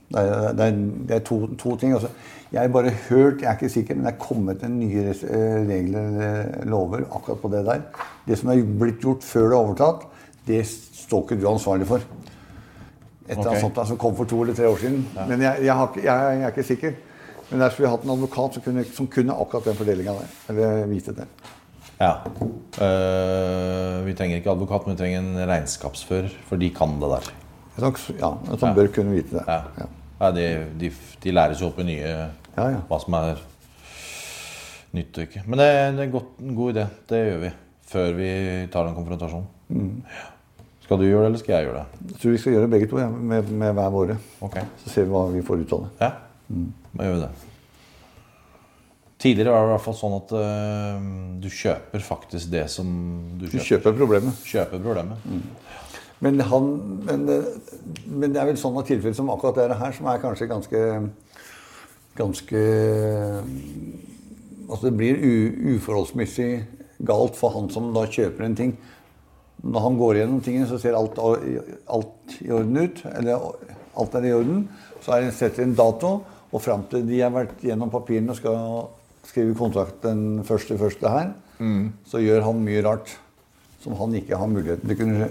Det 0.09 0.21
er, 0.21 0.51
det 0.53 0.65
er, 0.65 0.75
det 1.09 1.15
er 1.15 1.23
to, 1.25 1.39
to 1.57 1.75
ting. 1.81 1.93
Altså, 1.97 2.11
jeg 2.53 2.61
har 2.61 2.67
bare 2.71 2.91
hørt, 3.09 3.41
jeg 3.41 3.49
er 3.49 3.57
ikke 3.57 3.69
sikker, 3.73 3.95
men 3.97 4.05
det 4.05 4.11
er 4.13 4.19
kommet 4.21 4.61
en 4.63 4.75
nye 4.79 5.07
eh, 5.09 5.55
regler 5.65 6.11
eller 6.11 6.69
lover 6.69 7.07
akkurat 7.09 7.41
på 7.41 7.49
det 7.51 7.63
der. 7.65 7.81
Det 8.27 8.37
som 8.39 8.51
er 8.53 8.61
blitt 8.79 9.01
gjort 9.01 9.25
før 9.25 9.49
det 9.49 9.57
er 9.57 9.63
overtatt, 9.63 10.05
det 10.47 10.61
står 10.69 11.25
ikke 11.25 11.39
du 11.41 11.47
ansvarlig 11.49 11.87
for. 11.89 12.05
Et 13.25 13.33
eller 13.33 13.41
Ok. 13.41 13.49
annet 13.55 13.61
sånt 13.65 13.87
som 13.89 13.97
kom 13.97 14.15
for 14.15 14.29
to 14.29 14.43
eller 14.43 14.53
tre 14.53 14.69
år 14.69 14.77
siden. 14.77 15.01
Men 15.27 15.41
jeg, 15.41 15.65
jeg, 15.65 15.73
har, 15.73 15.97
jeg, 15.97 16.05
jeg 16.05 16.43
er 16.45 16.53
ikke 16.53 16.67
sikker. 16.67 16.93
Men 17.49 17.61
der 17.61 17.69
skulle 17.73 17.87
vi 17.87 17.91
hatt 17.95 18.05
en 18.05 18.13
advokat 18.13 18.53
som 18.53 18.63
kunne, 18.65 18.83
som 18.93 19.07
kunne 19.07 19.33
akkurat 19.33 19.65
den 19.65 19.77
fordelinga 19.79 20.13
der. 20.19 20.35
Eller 20.53 20.85
vite 20.89 21.13
det. 21.17 21.25
ja. 21.99 22.11
Uh, 22.75 24.05
vi 24.05 24.13
trenger 24.13 24.37
ikke 24.37 24.51
advokat, 24.51 24.85
men 24.85 24.95
vi 24.95 24.99
trenger 25.01 25.19
en 25.23 25.49
regnskapsfører, 25.49 26.29
for 26.47 26.61
de 26.61 26.69
kan 26.75 26.97
det 27.01 27.09
der. 27.17 27.29
Ja, 27.75 28.31
som 28.55 28.75
bør 28.77 28.91
kunne 28.95 29.15
vite 29.17 29.37
det. 29.37 29.45
Ja. 29.47 29.61
Ja. 29.81 29.91
Ja, 30.19 30.31
de, 30.31 30.45
de, 30.79 30.91
de 31.23 31.33
læres 31.35 31.59
jo 31.59 31.67
opp 31.67 31.81
i 31.83 31.87
nye 31.89 32.07
Ja, 32.07 32.69
ja. 32.71 32.79
hva 32.87 32.99
som 33.03 33.17
er 33.19 33.41
nytt 34.95 35.17
og 35.17 35.25
ikke. 35.27 35.43
Men 35.43 35.59
det, 35.59 35.67
det 35.97 36.05
er 36.05 36.13
godt, 36.13 36.29
en 36.39 36.55
god 36.55 36.71
idé. 36.71 36.85
Det 37.09 37.19
gjør 37.19 37.41
vi 37.41 37.51
før 37.85 38.15
vi 38.17 38.29
tar 38.73 38.87
en 38.89 38.95
konfrontasjon. 38.95 39.43
Mm. 39.69 39.97
Skal 40.85 41.01
du 41.01 41.07
gjøre 41.07 41.25
det, 41.25 41.31
eller 41.31 41.41
skal 41.41 41.55
jeg 41.55 41.67
gjøre 41.67 41.81
det? 41.81 42.05
Jeg 42.11 42.21
tror 42.21 42.33
vi 42.35 42.39
skal 42.41 42.55
gjøre 42.55 42.67
det 42.67 42.71
begge 42.75 42.87
to 42.91 43.01
ja, 43.01 43.09
med, 43.09 43.51
med 43.63 43.75
hver 43.77 43.91
våre. 43.93 44.15
Okay. 44.47 44.63
Så 44.83 44.93
ser 44.93 45.07
vi 45.07 45.13
hva 45.15 45.25
vi 45.33 45.43
får 45.45 45.65
ut 45.65 45.75
av 45.75 45.83
det. 45.83 45.91
Ja, 46.05 46.09
da 46.95 47.09
gjør 47.09 47.17
vi 47.17 47.21
det. 47.25 47.51
Tidligere 49.25 49.53
var 49.55 49.63
det 49.63 49.69
i 49.69 49.73
hvert 49.73 49.85
fall 49.85 49.97
sånn 49.97 50.15
at 50.19 50.33
uh, 50.37 51.05
du 51.41 51.47
kjøper 51.49 52.03
faktisk 52.05 52.51
det 52.53 52.65
som 52.69 52.89
du 53.39 53.47
kjøper. 53.47 53.55
kjøper. 53.55 53.69
kjøper 53.71 53.97
problemet. 54.01 54.41
Kjøper 54.45 54.83
problemet. 54.83 55.29
Men, 56.23 56.39
han, 56.39 56.67
men, 57.03 57.25
men 58.07 58.33
det 58.33 58.39
er 58.39 58.47
vel 58.49 58.59
sånne 58.59 58.85
tilfeller 58.87 59.17
som 59.17 59.29
akkurat 59.33 59.57
dette 59.59 59.79
her, 59.79 59.95
som 59.95 60.07
er 60.11 60.21
kanskje 60.23 60.51
ganske 60.51 60.83
Ganske 62.15 62.59
Altså 64.65 64.87
det 64.87 64.93
blir 64.95 65.17
u, 65.19 65.75
uforholdsmessig 65.75 66.49
galt 67.05 67.35
for 67.35 67.51
han 67.53 67.67
som 67.69 67.89
da 67.93 68.05
kjøper 68.07 68.45
en 68.47 68.55
ting. 68.55 68.71
Når 69.61 69.83
han 69.83 69.97
går 69.99 70.19
gjennom 70.21 70.39
tingene, 70.41 70.65
så 70.69 70.79
ser 70.81 70.95
alt, 70.97 71.19
alt 71.19 72.37
i 72.39 72.49
orden 72.55 72.79
ut. 72.79 73.01
Eller 73.11 73.43
alt 73.99 74.15
er 74.17 74.25
i 74.25 74.33
orden. 74.33 74.63
Så 75.03 75.13
er 75.13 75.25
det 75.25 75.35
setter 75.37 75.67
en 75.67 75.75
dato, 75.77 76.15
og 76.49 76.63
fram 76.63 76.87
til 76.89 77.05
de 77.05 77.19
har 77.19 77.35
vært 77.35 77.61
gjennom 77.67 77.91
papirene 77.93 78.33
og 78.33 78.39
skal 78.39 78.57
skrive 79.27 79.57
kontrakt 79.59 80.01
den 80.05 80.43
første 80.47 80.79
første 80.79 81.11
her, 81.11 81.33
så 82.09 82.21
gjør 82.23 82.47
han 82.47 82.63
mye 82.65 82.83
rart 82.85 83.11
som 83.83 83.95
han 83.99 84.15
ikke 84.17 84.39
har 84.39 84.49
muligheten 84.49 84.89
til 84.89 84.95
å 84.95 85.01
kunne 85.03 85.29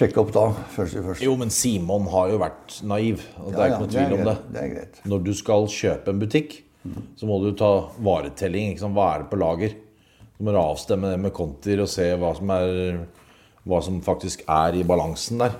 sjekke 0.00 0.22
opp 0.22 0.32
da. 0.34 0.46
først 0.74 0.98
og 1.00 1.06
først. 1.10 1.24
Jo, 1.24 1.36
men 1.40 1.52
Simon 1.52 2.08
har 2.12 2.32
jo 2.32 2.40
vært 2.40 2.80
naiv. 2.88 3.22
Og 3.42 3.52
det 3.52 3.60
er 3.60 3.60
Ja, 3.60 3.68
ja, 3.68 3.76
ikke 3.76 3.84
noe 3.84 3.94
tvil 3.94 4.16
om 4.16 4.26
det. 4.30 4.36
Det 4.48 4.62
er 4.62 4.74
greit. 4.74 5.00
Når 5.12 5.24
du 5.26 5.32
skal 5.36 5.68
kjøpe 5.68 6.14
en 6.14 6.22
butikk, 6.22 6.58
så 7.20 7.28
må 7.28 7.40
du 7.42 7.50
ta 7.52 7.70
varetelling. 8.00 8.72
Liksom. 8.74 8.94
Hva 8.96 9.14
er 9.14 9.24
det 9.24 9.30
på 9.32 9.40
lager? 9.40 9.74
Du 10.38 10.46
må 10.46 10.54
avstemme 10.56 11.10
det 11.12 11.20
med 11.20 11.34
kontier 11.36 11.82
og 11.84 11.90
se 11.92 12.06
hva 12.16 12.32
som, 12.36 12.48
er, 12.54 13.02
hva 13.68 13.82
som 13.84 14.00
faktisk 14.00 14.46
er 14.48 14.78
i 14.80 14.86
balansen 14.88 15.42
der. 15.42 15.58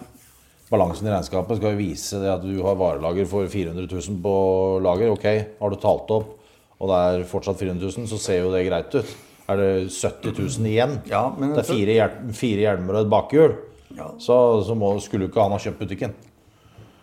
Balansen 0.70 1.09
i 1.09 1.11
regnskapet 1.11 1.59
skal 1.59 1.74
jo 1.74 1.81
vise 1.83 2.20
at 2.31 2.44
du 2.46 2.62
har 2.62 2.79
varelager 2.79 3.26
for 3.29 3.48
400 3.50 3.90
000 3.90 4.20
på 4.22 4.35
lager. 4.81 5.11
Ok, 5.12 5.26
har 5.61 5.72
du 5.72 5.76
talt 5.83 6.12
opp, 6.14 6.37
og 6.79 6.92
det 6.92 7.00
er 7.11 7.26
fortsatt 7.29 7.59
400 7.59 7.90
000, 7.90 8.09
så 8.09 8.20
ser 8.22 8.44
jo 8.44 8.53
det 8.55 8.62
greit 8.68 8.94
ut. 8.94 9.11
Er 9.51 9.59
det 9.59 9.71
70 9.91 10.37
000 10.39 10.71
igjen, 10.71 10.97
Ja, 11.11 11.25
men 11.37 11.55
det 11.57 11.65
er 11.65 11.69
fire, 11.73 11.97
hjel- 11.99 12.33
fire 12.39 12.65
hjelmer 12.69 13.01
og 13.01 13.05
et 13.07 13.13
bakhjul, 13.17 13.57
Ja. 13.97 14.11
så, 14.23 14.37
så 14.67 14.77
må, 14.79 14.93
skulle 15.03 15.27
jo 15.27 15.33
ikke 15.33 15.43
han 15.43 15.55
ha 15.57 15.59
kjøpt 15.59 15.81
butikken. 15.83 16.13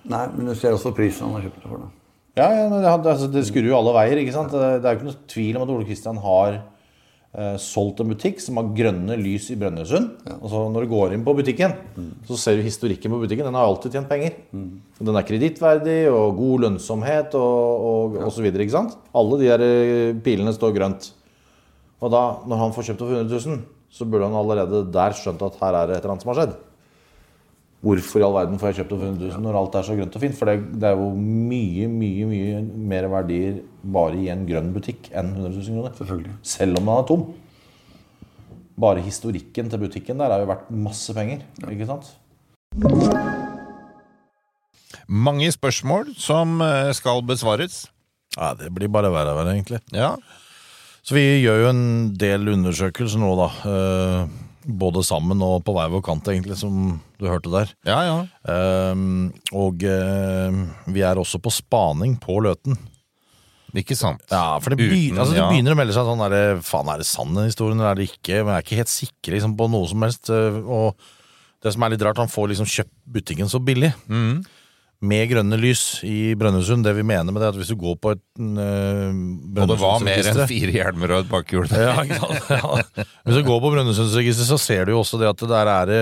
Nei, 0.08 0.24
men 0.38 0.48
du 0.48 0.56
ser 0.56 0.72
også 0.78 0.94
prisen 0.96 1.28
han 1.28 1.36
har 1.42 1.48
kjøpt 1.50 1.62
det 1.66 1.72
for. 1.74 1.84
da. 1.84 1.90
Ja, 2.38 2.48
ja 2.54 2.70
men 2.72 2.80
det, 2.86 2.94
altså, 3.12 3.28
det 3.34 3.44
skurrer 3.50 3.68
jo 3.74 3.78
alle 3.82 3.94
veier. 3.98 4.22
ikke 4.22 4.36
sant? 4.38 4.54
Det, 4.56 4.70
det 4.82 4.88
er 4.88 4.94
jo 4.96 5.00
ikke 5.02 5.10
noe 5.10 5.22
tvil 5.34 5.58
om 5.58 5.66
at 5.66 5.74
Ole 5.74 5.88
Kristian 5.90 6.20
har 6.24 6.54
eh, 6.62 7.58
solgt 7.60 8.00
en 8.06 8.12
butikk 8.14 8.40
som 8.46 8.62
har 8.62 8.70
grønne 8.78 9.18
lys 9.20 9.50
i 9.52 9.58
Brønnøysund. 9.60 10.08
så 10.48 10.62
når 10.72 10.86
du 10.88 10.92
går 10.94 11.16
inn 11.18 11.26
på 11.28 11.34
butikken, 11.42 11.74
så 12.30 12.38
ser 12.40 12.56
du 12.62 12.64
historikken 12.70 13.12
på 13.12 13.20
butikken. 13.26 13.50
Den 13.50 13.58
har 13.60 13.68
alltid 13.68 13.98
tjent 13.98 14.08
penger. 14.14 14.38
Den 14.54 15.18
er 15.20 15.28
kredittverdig 15.28 16.00
og 16.14 16.38
god 16.40 16.64
lønnsomhet 16.68 17.36
og, 17.36 17.84
og, 17.92 18.18
og 18.30 18.32
så 18.38 18.46
videre, 18.46 18.64
ikke 18.64 18.78
sant? 18.78 18.96
Alle 19.18 19.42
de 19.44 19.52
der 19.52 19.66
eh, 19.68 20.16
pilene 20.24 20.56
står 20.56 20.78
grønt. 20.78 21.12
Og 21.98 22.14
da, 22.14 22.24
når 22.46 22.62
han 22.62 22.74
får 22.76 22.92
kjøpt 22.92 23.04
for 23.04 23.18
100 23.18 23.44
000, 23.50 23.62
så 23.90 24.06
burde 24.06 24.28
han 24.28 24.38
allerede 24.38 24.84
der 24.94 25.16
skjønt 25.18 25.42
at 25.46 25.58
her 25.62 25.78
er 25.78 25.90
det 25.90 25.98
et 25.98 26.04
eller 26.04 26.14
annet 26.16 26.26
som 26.26 26.34
har 26.34 26.40
skjedd. 26.42 26.58
Hvorfor 27.88 28.20
i 28.20 28.26
all 28.26 28.34
verden 28.34 28.60
får 28.60 28.72
jeg 28.72 28.80
kjøpt 28.80 28.92
det 28.92 28.98
for 28.98 29.08
100 29.08 29.32
000 29.38 29.44
når 29.46 29.58
alt 29.60 29.76
er 29.78 29.86
så 29.86 29.96
grønt 29.98 30.16
og 30.18 30.24
fint? 30.24 30.38
For 30.38 30.50
det, 30.50 30.56
det 30.82 30.88
er 30.90 30.96
jo 30.98 31.10
mye, 31.14 31.90
mye 31.90 32.30
mye 32.30 32.62
mer 32.94 33.10
verdier 33.14 33.60
bare 33.98 34.18
i 34.18 34.32
en 34.34 34.48
grønn 34.50 34.72
butikk 34.76 35.12
enn 35.14 35.30
100 35.36 35.54
000 35.60 35.76
kroner. 35.78 35.98
Selvfølgelig. 36.00 36.38
Selv 36.42 36.82
om 36.82 36.90
den 36.90 36.96
er 36.96 37.06
tom. 37.12 37.28
Bare 38.78 39.06
historikken 39.06 39.70
til 39.70 39.82
butikken 39.82 40.22
der 40.22 40.34
er 40.34 40.44
jo 40.44 40.50
verdt 40.50 40.72
masse 40.74 41.14
penger. 41.18 41.46
ikke 41.70 41.90
sant? 41.90 42.10
Mange 45.08 45.52
spørsmål 45.54 46.12
som 46.20 46.60
eh, 46.62 46.92
skal 46.98 47.24
besvares. 47.26 47.86
Ja, 48.36 48.52
det 48.58 48.74
blir 48.76 48.92
bare 48.92 49.14
verre 49.14 49.34
og 49.34 49.40
verre, 49.40 49.54
egentlig. 49.56 49.80
Ja. 49.96 50.16
Så 51.08 51.16
vi 51.16 51.24
gjør 51.40 51.62
jo 51.64 51.70
en 51.72 51.86
del 52.20 52.50
undersøkelser 52.52 53.22
nå, 53.22 53.30
da. 53.40 53.48
Uh, 53.64 54.44
både 54.68 55.00
sammen 55.08 55.40
og 55.46 55.62
på 55.64 55.72
hver 55.78 55.88
vår 55.94 56.02
kant, 56.04 56.28
egentlig, 56.28 56.58
som 56.60 56.98
du 57.16 57.28
hørte 57.30 57.52
der. 57.54 57.72
Ja, 57.88 58.02
ja. 58.04 58.18
Uh, 58.44 59.30
og 59.56 59.86
uh, 59.88 60.58
vi 60.92 61.06
er 61.08 61.22
også 61.22 61.40
på 61.40 61.54
spaning 61.56 62.18
på 62.20 62.36
Løten. 62.44 62.76
Ikke 63.78 63.96
sant? 64.00 64.24
Ja, 64.32 64.58
for 64.64 64.74
det, 64.74 64.80
Uten- 64.82 64.92
begynner, 64.92 65.22
altså, 65.22 65.36
det 65.36 65.42
ja. 65.44 65.48
begynner 65.52 65.76
å 65.76 65.78
melde 65.80 65.94
seg 65.96 66.08
sånn 66.08 66.22
der, 66.24 66.60
Faen, 66.66 66.90
er 66.92 67.02
det 67.04 67.08
sann 67.08 67.34
den 67.36 67.48
historien, 67.50 67.80
eller 67.80 67.94
er 67.94 68.00
det 68.00 68.10
ikke? 68.10 68.40
Men 68.42 68.56
jeg 68.56 68.58
er 68.58 68.66
ikke 68.66 68.80
helt 68.82 68.94
sikker 68.94 69.36
liksom, 69.38 69.56
på 69.60 69.68
noe 69.72 69.90
som 69.92 70.06
helst. 70.08 70.32
eh, 70.34 70.60
Og 70.64 70.96
det 71.64 71.74
som 71.76 71.84
er 71.86 71.94
litt 71.94 72.06
rart, 72.08 72.20
han 72.22 72.32
får 72.32 72.52
liksom 72.54 72.70
kjøpt 72.74 72.94
butikken 73.18 73.52
så 73.52 73.60
billig. 73.64 73.92
Mm. 74.10 74.40
Med 75.06 75.28
grønne 75.30 75.60
lys 75.62 76.00
i 76.08 76.34
Brønnøysund. 76.40 76.82
Det 76.88 76.96
vi 76.98 77.04
mener 77.06 77.30
med 77.30 77.42
det, 77.42 77.50
er 77.50 77.54
at 77.54 77.60
hvis 77.60 77.70
du 77.70 77.78
går 77.78 78.00
på 78.02 78.16
et 78.16 78.24
uh, 78.42 79.14
Og 79.62 79.70
det 79.70 79.78
var 79.78 80.02
mer 80.02 80.32
enn 80.32 80.42
fire 80.50 80.74
hjelmer 80.74 81.14
og 81.14 81.26
et 81.26 81.30
bakhjul. 81.30 81.70
ja? 81.70 81.94
Ja. 82.50 83.06
Hvis 83.28 83.38
du 83.38 83.44
går 83.46 83.62
på 83.62 83.72
Brønnøysundsregisteret, 83.76 84.50
så 84.50 84.58
ser 84.62 84.88
du 84.88 84.96
jo 84.96 85.04
også 85.04 85.22
det 85.22 85.30
at 85.30 85.44
det 85.44 85.52
der 85.54 85.74
er 85.76 85.94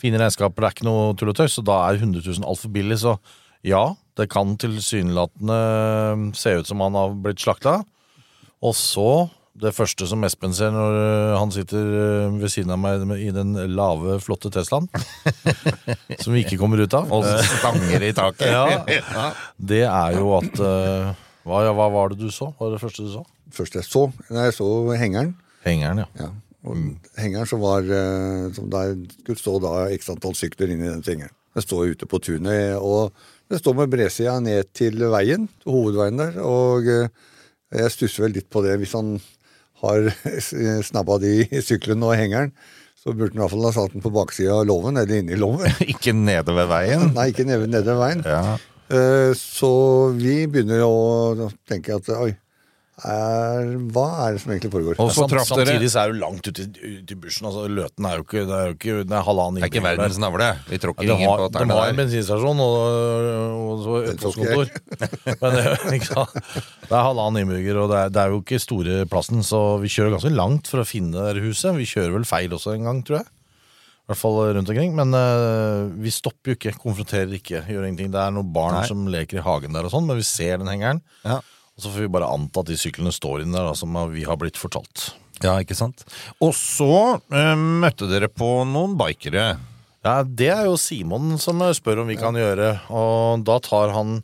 fine 0.00 0.18
regnskaper, 0.20 0.64
det 0.64 0.68
er 0.68 0.76
ikke 0.76 0.88
noe 0.88 1.12
tull 1.18 1.30
og 1.32 1.38
tøys, 1.38 1.58
og 1.60 1.68
da 1.68 1.78
er 1.86 2.00
100 2.00 2.24
000 2.24 2.48
altfor 2.48 2.72
billig. 2.74 2.98
Så 3.04 3.16
ja, 3.66 3.84
det 4.18 4.28
kan 4.32 4.56
tilsynelatende 4.60 5.60
se 6.36 6.56
ut 6.58 6.68
som 6.68 6.82
han 6.84 6.98
har 6.98 7.14
blitt 7.22 7.42
slakta. 7.42 7.80
Og 8.62 8.74
så, 8.78 9.10
det 9.60 9.72
første 9.76 10.06
som 10.08 10.22
Espen 10.24 10.54
ser 10.56 10.72
når 10.72 10.94
eh, 10.96 11.34
han 11.36 11.50
sitter 11.52 11.88
eh, 11.98 12.36
ved 12.40 12.52
siden 12.52 12.72
av 12.72 12.80
meg 12.80 13.02
i 13.20 13.28
den 13.34 13.52
lave, 13.76 14.16
flotte 14.24 14.48
Teslaen, 14.52 14.86
som 16.22 16.32
vi 16.32 16.40
ikke 16.44 16.56
kommer 16.60 16.80
ut 16.80 16.94
av, 16.96 17.10
Og 17.12 17.26
stanger 17.58 18.06
i 18.08 18.12
taket. 18.16 18.48
Ja. 18.52 19.26
det 19.58 19.82
er 19.84 20.16
jo 20.16 20.32
at 20.38 20.56
eh, 20.56 21.10
hva, 21.44 21.60
ja, 21.66 21.74
hva 21.76 21.88
var 21.92 22.12
det 22.12 22.22
du 22.22 22.30
så? 22.32 22.52
Hva 22.56 22.68
var 22.68 22.76
det 22.76 22.80
første 22.84 23.04
du 23.04 23.12
så? 23.12 23.24
Først 23.52 23.76
jeg 23.76 23.84
så, 23.84 24.06
nei, 24.30 24.46
jeg 24.48 24.56
så 24.56 24.68
hengeren. 24.96 25.34
Hengeren, 25.66 26.00
ja. 26.04 26.08
Ja. 26.22 26.30
Og 26.62 26.78
Hengeren 27.18 27.48
som 27.50 27.60
var 27.60 27.84
som 28.54 28.70
der 28.72 28.94
skulle 29.18 29.40
stå 29.40 29.56
da 29.60 29.72
x 29.92 30.08
antall 30.14 30.36
sykler 30.38 30.70
inn 30.72 30.84
i 30.84 30.88
den 30.88 31.02
hengeren. 31.04 31.34
Den 31.52 31.64
står 31.66 31.90
ute 31.92 32.08
på 32.08 32.20
tunet, 32.22 32.78
og 32.78 33.10
det 33.52 33.58
står 33.60 33.76
med 33.82 33.90
bredsida 33.92 34.38
ned 34.40 34.70
til 34.72 35.02
veien, 35.12 35.48
hovedveien 35.68 36.22
der. 36.22 36.38
Og 36.46 36.86
jeg 36.86 37.92
stusser 37.92 38.24
vel 38.24 38.38
litt 38.38 38.48
på 38.52 38.62
det 38.64 38.78
hvis 38.80 38.94
han 38.96 39.18
har 39.82 40.08
snabba 40.88 41.18
de 41.22 41.34
syklene 41.62 42.08
og 42.10 42.16
hengeren. 42.18 42.52
Så 43.02 43.10
burde 43.18 43.34
han 43.34 43.40
i 43.40 43.42
hvert 43.42 43.50
fall 43.56 43.64
ha 43.66 43.72
satt 43.74 43.94
den 43.96 44.02
på 44.04 44.12
baksida 44.14 44.60
av 44.60 44.66
låven, 44.68 44.96
eller 45.00 45.18
inni 45.22 45.34
låven. 45.38 45.72
Ikke 45.92 46.14
nede 46.14 46.54
ved 46.54 46.68
veien. 46.70 47.08
Nei, 47.16 47.28
ikke 47.32 47.46
nede 47.48 47.66
nede 47.66 47.88
ved 47.90 47.98
veien. 47.98 48.22
Ja. 48.22 48.42
Eh, 48.92 49.32
Så 49.38 49.72
vi 50.14 50.36
begynner 50.46 50.84
å 50.86 51.48
tenke 51.66 51.96
at 51.98 52.10
oi, 52.14 52.30
er, 53.08 53.70
hva 53.94 54.04
er 54.26 54.36
det 54.36 54.42
som 54.42 54.52
egentlig 54.54 54.70
foregår? 54.72 54.98
Og 55.02 55.10
så 55.14 55.24
traff 55.30 55.48
dere 55.50 55.66
Samtidig 55.66 55.90
så 55.92 56.02
er 56.04 56.12
du 56.12 56.18
langt 56.20 56.48
ute 56.48 56.64
i, 56.68 57.16
bushen. 57.18 57.48
Altså, 57.48 57.64
Løten 57.72 58.06
er 58.08 58.18
jo 58.20 58.24
ikke 58.26 58.44
Det 58.48 58.56
er 58.58 58.70
jo 58.70 58.76
ikke 58.76 58.96
det 59.08 59.16
er 59.18 59.26
halvannen 59.26 59.58
Det 59.58 59.66
er 59.66 59.72
ikke 59.72 59.84
verdens 59.84 60.20
navle. 60.22 60.48
Vi 60.70 60.80
tråkker 60.82 61.08
Ja, 61.08 61.10
de 61.12 61.18
ingen 61.18 61.30
har, 61.32 61.42
på 61.46 61.64
de 61.66 61.76
har 61.78 61.92
en 61.92 62.00
bensinstasjon 62.02 62.62
og, 62.66 62.78
og 63.58 63.84
så 63.86 63.98
et 64.12 64.22
postkontor. 64.22 64.72
Men 65.42 65.56
det, 65.58 65.64
er- 65.72 65.86
ikke 65.98 66.10
sant? 66.12 66.34
det 66.88 66.96
er 66.96 67.06
halvannen 67.08 67.42
innbygger, 67.44 67.82
og 67.84 67.92
det 67.92 68.00
er, 68.04 68.12
det 68.14 68.22
er 68.24 68.34
jo 68.36 68.42
ikke 68.44 68.62
store 68.62 68.98
plassen, 69.10 69.42
så 69.46 69.62
vi 69.82 69.90
kjører 69.92 70.16
ganske 70.16 70.32
langt 70.34 70.70
for 70.70 70.82
å 70.82 70.88
finne 70.88 71.30
det 71.32 71.44
huset. 71.44 71.74
Vi 71.78 71.88
kjører 71.88 72.16
vel 72.18 72.28
feil 72.28 72.52
også 72.56 72.74
en 72.76 72.88
gang, 72.90 73.00
tror 73.06 73.20
jeg. 73.22 73.30
I 74.02 74.10
hvert 74.10 74.18
fall 74.18 74.38
rundt 74.56 74.70
omkring. 74.72 74.94
Men 74.98 75.14
uh, 75.14 75.86
vi 76.02 76.10
stopper 76.12 76.52
jo 76.52 76.58
ikke, 76.58 76.72
konfronterer 76.82 77.30
ikke, 77.38 77.62
gjør 77.70 77.86
ingenting. 77.86 78.10
Det 78.14 78.18
er 78.18 78.32
noen 78.34 78.50
barn 78.54 78.74
Nei. 78.80 78.86
som 78.90 79.04
leker 79.10 79.38
i 79.38 79.44
hagen 79.46 79.76
der 79.76 79.86
og 79.86 79.92
sånn, 79.94 80.08
men 80.08 80.18
vi 80.18 80.26
ser 80.26 80.58
den 80.60 80.70
hengeren. 80.72 81.00
Ja. 81.22 81.38
Og 81.82 81.88
så 81.88 81.90
får 81.96 82.04
vi 82.06 82.12
bare 82.14 82.28
anta 82.30 82.62
at 82.62 82.68
de 82.70 82.76
syklene 82.78 83.10
står 83.10 83.42
inne 83.42 83.56
der, 83.58 83.66
da, 83.72 83.74
som 83.74 83.96
vi 84.12 84.22
har 84.28 84.38
blitt 84.38 84.60
fortalt. 84.60 85.08
ja, 85.42 85.56
ikke 85.58 85.74
sant. 85.74 86.04
Og 86.38 86.52
så 86.54 87.18
eh, 87.34 87.56
møtte 87.58 88.06
dere 88.06 88.28
på 88.30 88.62
noen 88.70 88.94
bikere. 89.00 89.56
Ja, 90.06 90.22
Det 90.22 90.48
er 90.54 90.64
jo 90.68 90.76
Simon 90.78 91.34
som 91.42 91.58
spør 91.74 92.04
om 92.04 92.08
vi 92.12 92.16
kan 92.20 92.34
gjøre, 92.38 92.76
og 92.94 93.42
da 93.46 93.58
tar 93.62 93.90
han 93.94 94.20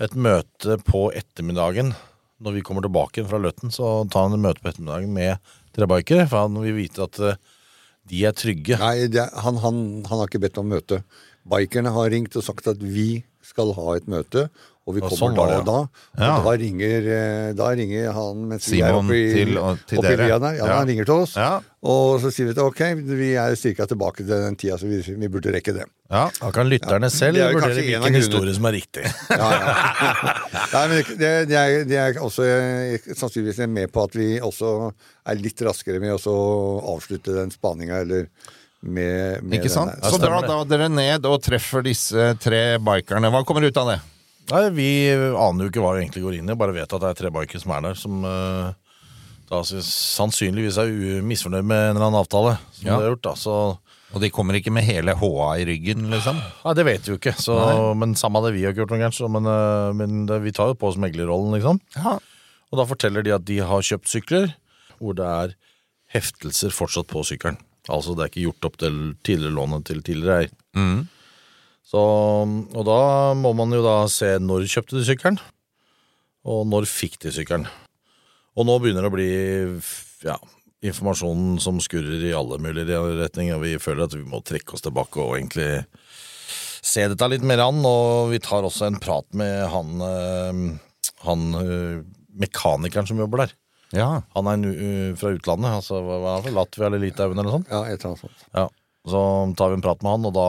et 0.00 0.14
møte 0.16 0.78
på 0.88 1.10
ettermiddagen. 1.12 1.92
Når 2.40 2.54
vi 2.56 2.62
kommer 2.64 2.80
tilbake 2.86 3.18
igjen 3.20 3.28
fra 3.28 3.40
Løtten, 3.44 3.68
så 3.72 4.08
tar 4.08 4.30
han 4.30 4.38
et 4.38 4.44
møte 4.46 4.64
på 4.64 4.70
ettermiddagen 4.72 5.12
med 5.12 5.36
tre 5.76 5.84
bikere, 5.92 6.24
for 6.30 6.46
han 6.46 6.56
vil 6.64 6.78
vite 6.80 7.04
at 7.04 7.20
eh, 7.20 7.36
de 8.08 8.24
er 8.24 8.32
trygge. 8.32 8.78
Nei, 8.80 9.06
det, 9.12 9.20
er- 9.26 9.42
han, 9.44 9.60
han, 9.60 9.82
han 10.08 10.22
har 10.22 10.28
ikke 10.30 10.40
bedt 10.48 10.56
om 10.62 10.72
møte. 10.72 11.02
Bikerne 11.48 11.92
har 11.92 12.08
ringt 12.12 12.36
og 12.40 12.44
sagt 12.48 12.68
at 12.72 12.80
vi 12.80 13.20
skal 13.44 13.72
ha 13.76 13.94
et 13.96 14.08
møte, 14.08 14.46
og 14.90 14.96
vi 14.98 15.02
Og 15.04 15.08
kommer 15.12 15.22
sånn 15.22 15.38
da 15.38 15.58
og 15.60 15.66
da. 15.70 15.78
Og 15.80 16.24
Ja. 16.26 16.34
da, 16.44 16.54
ringer, 16.60 17.06
eh, 17.16 17.52
da 17.56 17.68
ringer 17.78 18.10
han 18.16 18.44
mens 18.50 18.66
vi 18.68 18.80
er 18.82 18.90
Simon 18.90 19.06
oppe 19.06 19.16
i, 19.16 19.26
til- 19.32 19.54
til 19.86 19.98
oppe 20.02 20.10
i 20.10 20.16
dere. 20.16 20.26
lia 20.26 20.38
der. 20.42 20.54
Ja, 20.58 20.66
Ja. 20.66 20.76
Han 20.80 20.88
ringer 20.90 21.04
til 21.06 21.14
oss, 21.24 21.36
Ja. 21.36 21.60
og 21.82 22.20
så 22.20 22.32
sier 22.34 22.46
vi 22.50 22.54
til 22.58 22.64
ok, 22.66 22.82
vi 23.06 23.30
er 23.38 23.54
ca. 23.56 23.86
tilbake 23.86 24.16
til 24.26 24.26
den 24.34 24.56
tida, 24.56 24.76
så 24.76 24.86
vi, 24.90 25.00
vi 25.16 25.28
burde 25.28 25.54
rekke 25.54 25.72
det. 25.78 25.86
Ja. 26.10 26.28
Da 26.40 26.50
kan 26.50 26.66
lytterne 26.68 27.08
selv 27.10 27.38
er 27.38 27.52
vurdere 27.54 27.78
en 27.78 28.02
hvilken 28.02 28.14
historie 28.18 28.54
som 28.54 28.64
er 28.66 28.72
riktig. 28.76 29.06
Ja, 29.30 29.50
ja. 29.50 30.34
Nei, 30.74 30.86
men 30.90 31.04
det, 31.16 31.32
det, 31.48 31.56
er, 31.56 31.84
det 31.86 31.96
er 31.96 32.20
også 32.20 32.42
eh, 32.44 32.98
sannsynligvis 33.14 33.62
med 33.70 33.92
på 33.94 34.02
at 34.04 34.14
vi 34.18 34.40
også 34.42 34.92
er 35.30 35.34
litt 35.38 35.60
raskere 35.62 36.00
med 36.02 36.16
å 36.18 36.38
avslutte 36.96 37.32
den 37.36 37.50
spaninga, 37.54 38.00
eller 38.02 38.26
med, 38.82 39.42
med 39.44 39.58
Ikke 39.60 39.68
sant? 39.70 39.92
Så 40.08 40.16
drar 40.18 40.40
da 40.46 40.62
dere 40.64 40.88
ned 40.88 41.26
og 41.28 41.42
treffer 41.44 41.82
disse 41.84 42.30
tre 42.40 42.78
bikerne. 42.80 43.28
Hva 43.30 43.44
kommer 43.44 43.66
ut 43.68 43.76
av 43.76 43.90
det? 43.92 43.98
Nei, 44.50 44.62
Vi 44.74 44.88
aner 45.14 45.64
jo 45.66 45.70
ikke 45.70 45.82
hva 45.84 45.94
vi 45.96 46.04
egentlig 46.04 46.24
går 46.24 46.38
inn 46.40 46.50
i, 46.50 46.56
bare 46.58 46.74
vet 46.76 46.90
at 46.92 47.02
det 47.04 47.10
er 47.12 47.18
tre 47.20 47.30
bikere 47.34 47.60
som 47.62 47.74
er 47.76 47.84
der, 47.86 47.98
som 47.98 48.24
uh, 48.26 48.72
da 49.50 49.60
sannsynligvis 49.66 50.78
er 50.82 50.90
misfornøyd 51.26 51.66
med 51.66 51.84
en 51.90 51.96
eller 51.96 52.06
annen 52.08 52.20
avtale 52.22 52.56
som 52.74 52.86
Ja. 52.86 52.96
de 52.96 53.06
har 53.06 53.12
gjort. 53.14 53.22
da, 53.28 53.34
så... 53.38 53.56
Og 54.10 54.18
de 54.24 54.30
kommer 54.34 54.56
ikke 54.58 54.72
med 54.74 54.82
hele 54.82 55.14
HA 55.14 55.50
i 55.62 55.64
ryggen, 55.68 56.08
liksom? 56.10 56.38
Nei, 56.64 56.72
Det 56.74 56.84
vet 56.88 57.04
vi 57.06 57.12
jo 57.12 57.18
ikke, 57.20 57.34
så, 57.38 57.54
men 57.94 58.16
samme 58.18 58.40
det, 58.42 58.56
vi 58.56 58.64
har 58.66 58.72
ikke 58.74 58.82
gjort 58.82 58.94
noe 58.96 58.98
gærent. 59.04 59.20
Men, 59.30 59.46
eh, 59.46 59.92
men 59.94 60.24
det, 60.26 60.40
vi 60.42 60.50
tar 60.56 60.72
jo 60.72 60.74
på 60.80 60.88
oss 60.90 60.98
meglerrollen, 60.98 61.54
liksom. 61.54 61.78
Ja. 61.94 62.16
Og 62.72 62.78
da 62.80 62.86
forteller 62.90 63.22
de 63.22 63.34
at 63.36 63.44
de 63.46 63.60
har 63.62 63.86
kjøpt 63.86 64.10
sykler 64.10 64.50
hvor 64.98 65.14
det 65.14 65.26
er 65.30 65.54
heftelser 66.14 66.74
fortsatt 66.74 67.06
på 67.10 67.22
sykkelen. 67.26 67.60
Altså 67.90 68.16
det 68.18 68.24
er 68.24 68.32
ikke 68.32 68.44
gjort 68.48 68.66
opp 68.68 68.76
til 68.82 68.98
tidligere 69.26 69.54
lånet 69.56 69.86
til 69.88 70.02
tidligere 70.06 70.40
eier. 70.42 70.52
Mm. 70.74 71.00
Så, 71.90 72.00
og 72.00 72.84
da 72.86 73.00
må 73.34 73.50
man 73.58 73.74
jo 73.74 73.82
da 73.82 74.04
se 74.12 74.36
når 74.38 74.68
kjøpte 74.70 75.00
de 75.00 75.06
sykkelen, 75.08 75.40
og 76.46 76.62
når 76.70 76.86
fikk 76.86 77.18
de 77.24 77.32
sykkelen. 77.34 77.66
Og 78.58 78.66
nå 78.66 78.76
begynner 78.78 79.06
det 79.06 79.10
å 79.10 79.14
bli 79.14 79.30
ja, 80.26 80.36
informasjonen 80.86 81.58
som 81.62 81.80
skurrer 81.82 82.22
i 82.28 82.34
alle 82.36 82.60
mulige 82.62 82.98
retninger, 83.24 83.56
og 83.56 83.64
vi 83.66 83.74
føler 83.82 84.06
at 84.06 84.14
vi 84.14 84.22
må 84.26 84.42
trekke 84.46 84.76
oss 84.76 84.86
tilbake 84.86 85.22
og 85.22 85.36
egentlig 85.38 85.70
se 86.80 87.06
dette 87.10 87.30
litt 87.30 87.46
mer 87.46 87.62
an. 87.66 87.82
Og 87.86 88.30
vi 88.32 88.40
tar 88.42 88.66
også 88.66 88.86
en 88.86 89.00
prat 89.02 89.26
med 89.36 89.66
han, 89.74 90.04
eh, 90.06 91.10
han 91.26 91.46
eh, 91.60 91.96
mekanikeren 92.40 93.10
som 93.10 93.20
jobber 93.20 93.44
der. 93.44 93.56
Ja. 93.96 94.10
Han 94.36 94.46
er 94.46 94.68
uh, 94.70 95.16
fra 95.18 95.32
utlandet, 95.34 95.80
altså 95.80 95.98
hva 96.06 96.20
hva 96.22 96.36
er 96.36 96.44
det, 96.44 96.52
Latvia 96.54 96.86
eller 96.86 97.02
Litauen 97.02 97.34
eller 97.34 97.48
noe 97.48 97.56
sånt. 97.56 97.72
Ja, 97.72 97.80
et 97.90 97.98
eller 97.98 98.12
annet 98.12 98.22
sånt. 98.22 98.44
Ja. 98.54 98.68
Så 99.10 99.22
tar 99.58 99.72
vi 99.72 99.78
en 99.80 99.82
prat 99.82 100.04
med 100.04 100.14
han, 100.14 100.28
og 100.28 100.36
da 100.36 100.46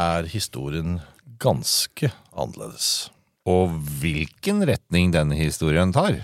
er 0.00 0.28
historien 0.30 0.98
ganske 1.40 2.10
annerledes. 2.32 3.10
Og 3.48 3.72
hvilken 4.00 4.64
retning 4.68 5.12
denne 5.14 5.38
historien 5.38 5.92
tar, 5.92 6.18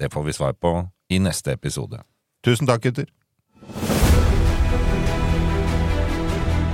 det 0.00 0.12
får 0.12 0.28
vi 0.28 0.36
svar 0.36 0.56
på 0.56 0.72
i 1.12 1.20
neste 1.22 1.54
episode. 1.54 2.00
Tusen 2.44 2.68
takk, 2.68 2.88
gutter. 2.88 3.10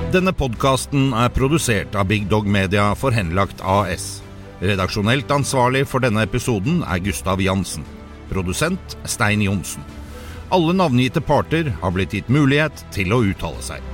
Denne 0.08 0.32
podkasten 0.32 1.10
er 1.12 1.28
produsert 1.36 1.96
av 1.98 2.08
Big 2.08 2.30
Dog 2.30 2.46
Media 2.48 2.94
for 2.96 3.12
Henlagt 3.12 3.60
AS. 3.60 4.22
Redaksjonelt 4.64 5.28
ansvarlig 5.30 5.84
for 5.90 6.00
denne 6.02 6.24
episoden 6.24 6.80
er 6.88 7.02
Gustav 7.04 7.42
Jansen. 7.44 7.84
Produsent 8.32 8.96
Stein 9.04 9.44
Johnsen. 9.44 9.84
Alle 10.48 10.72
navngitte 10.72 11.20
parter 11.20 11.68
har 11.82 11.92
blitt 11.92 12.16
gitt 12.16 12.32
mulighet 12.32 12.86
til 12.94 13.12
å 13.12 13.20
uttale 13.28 13.60
seg. 13.60 13.84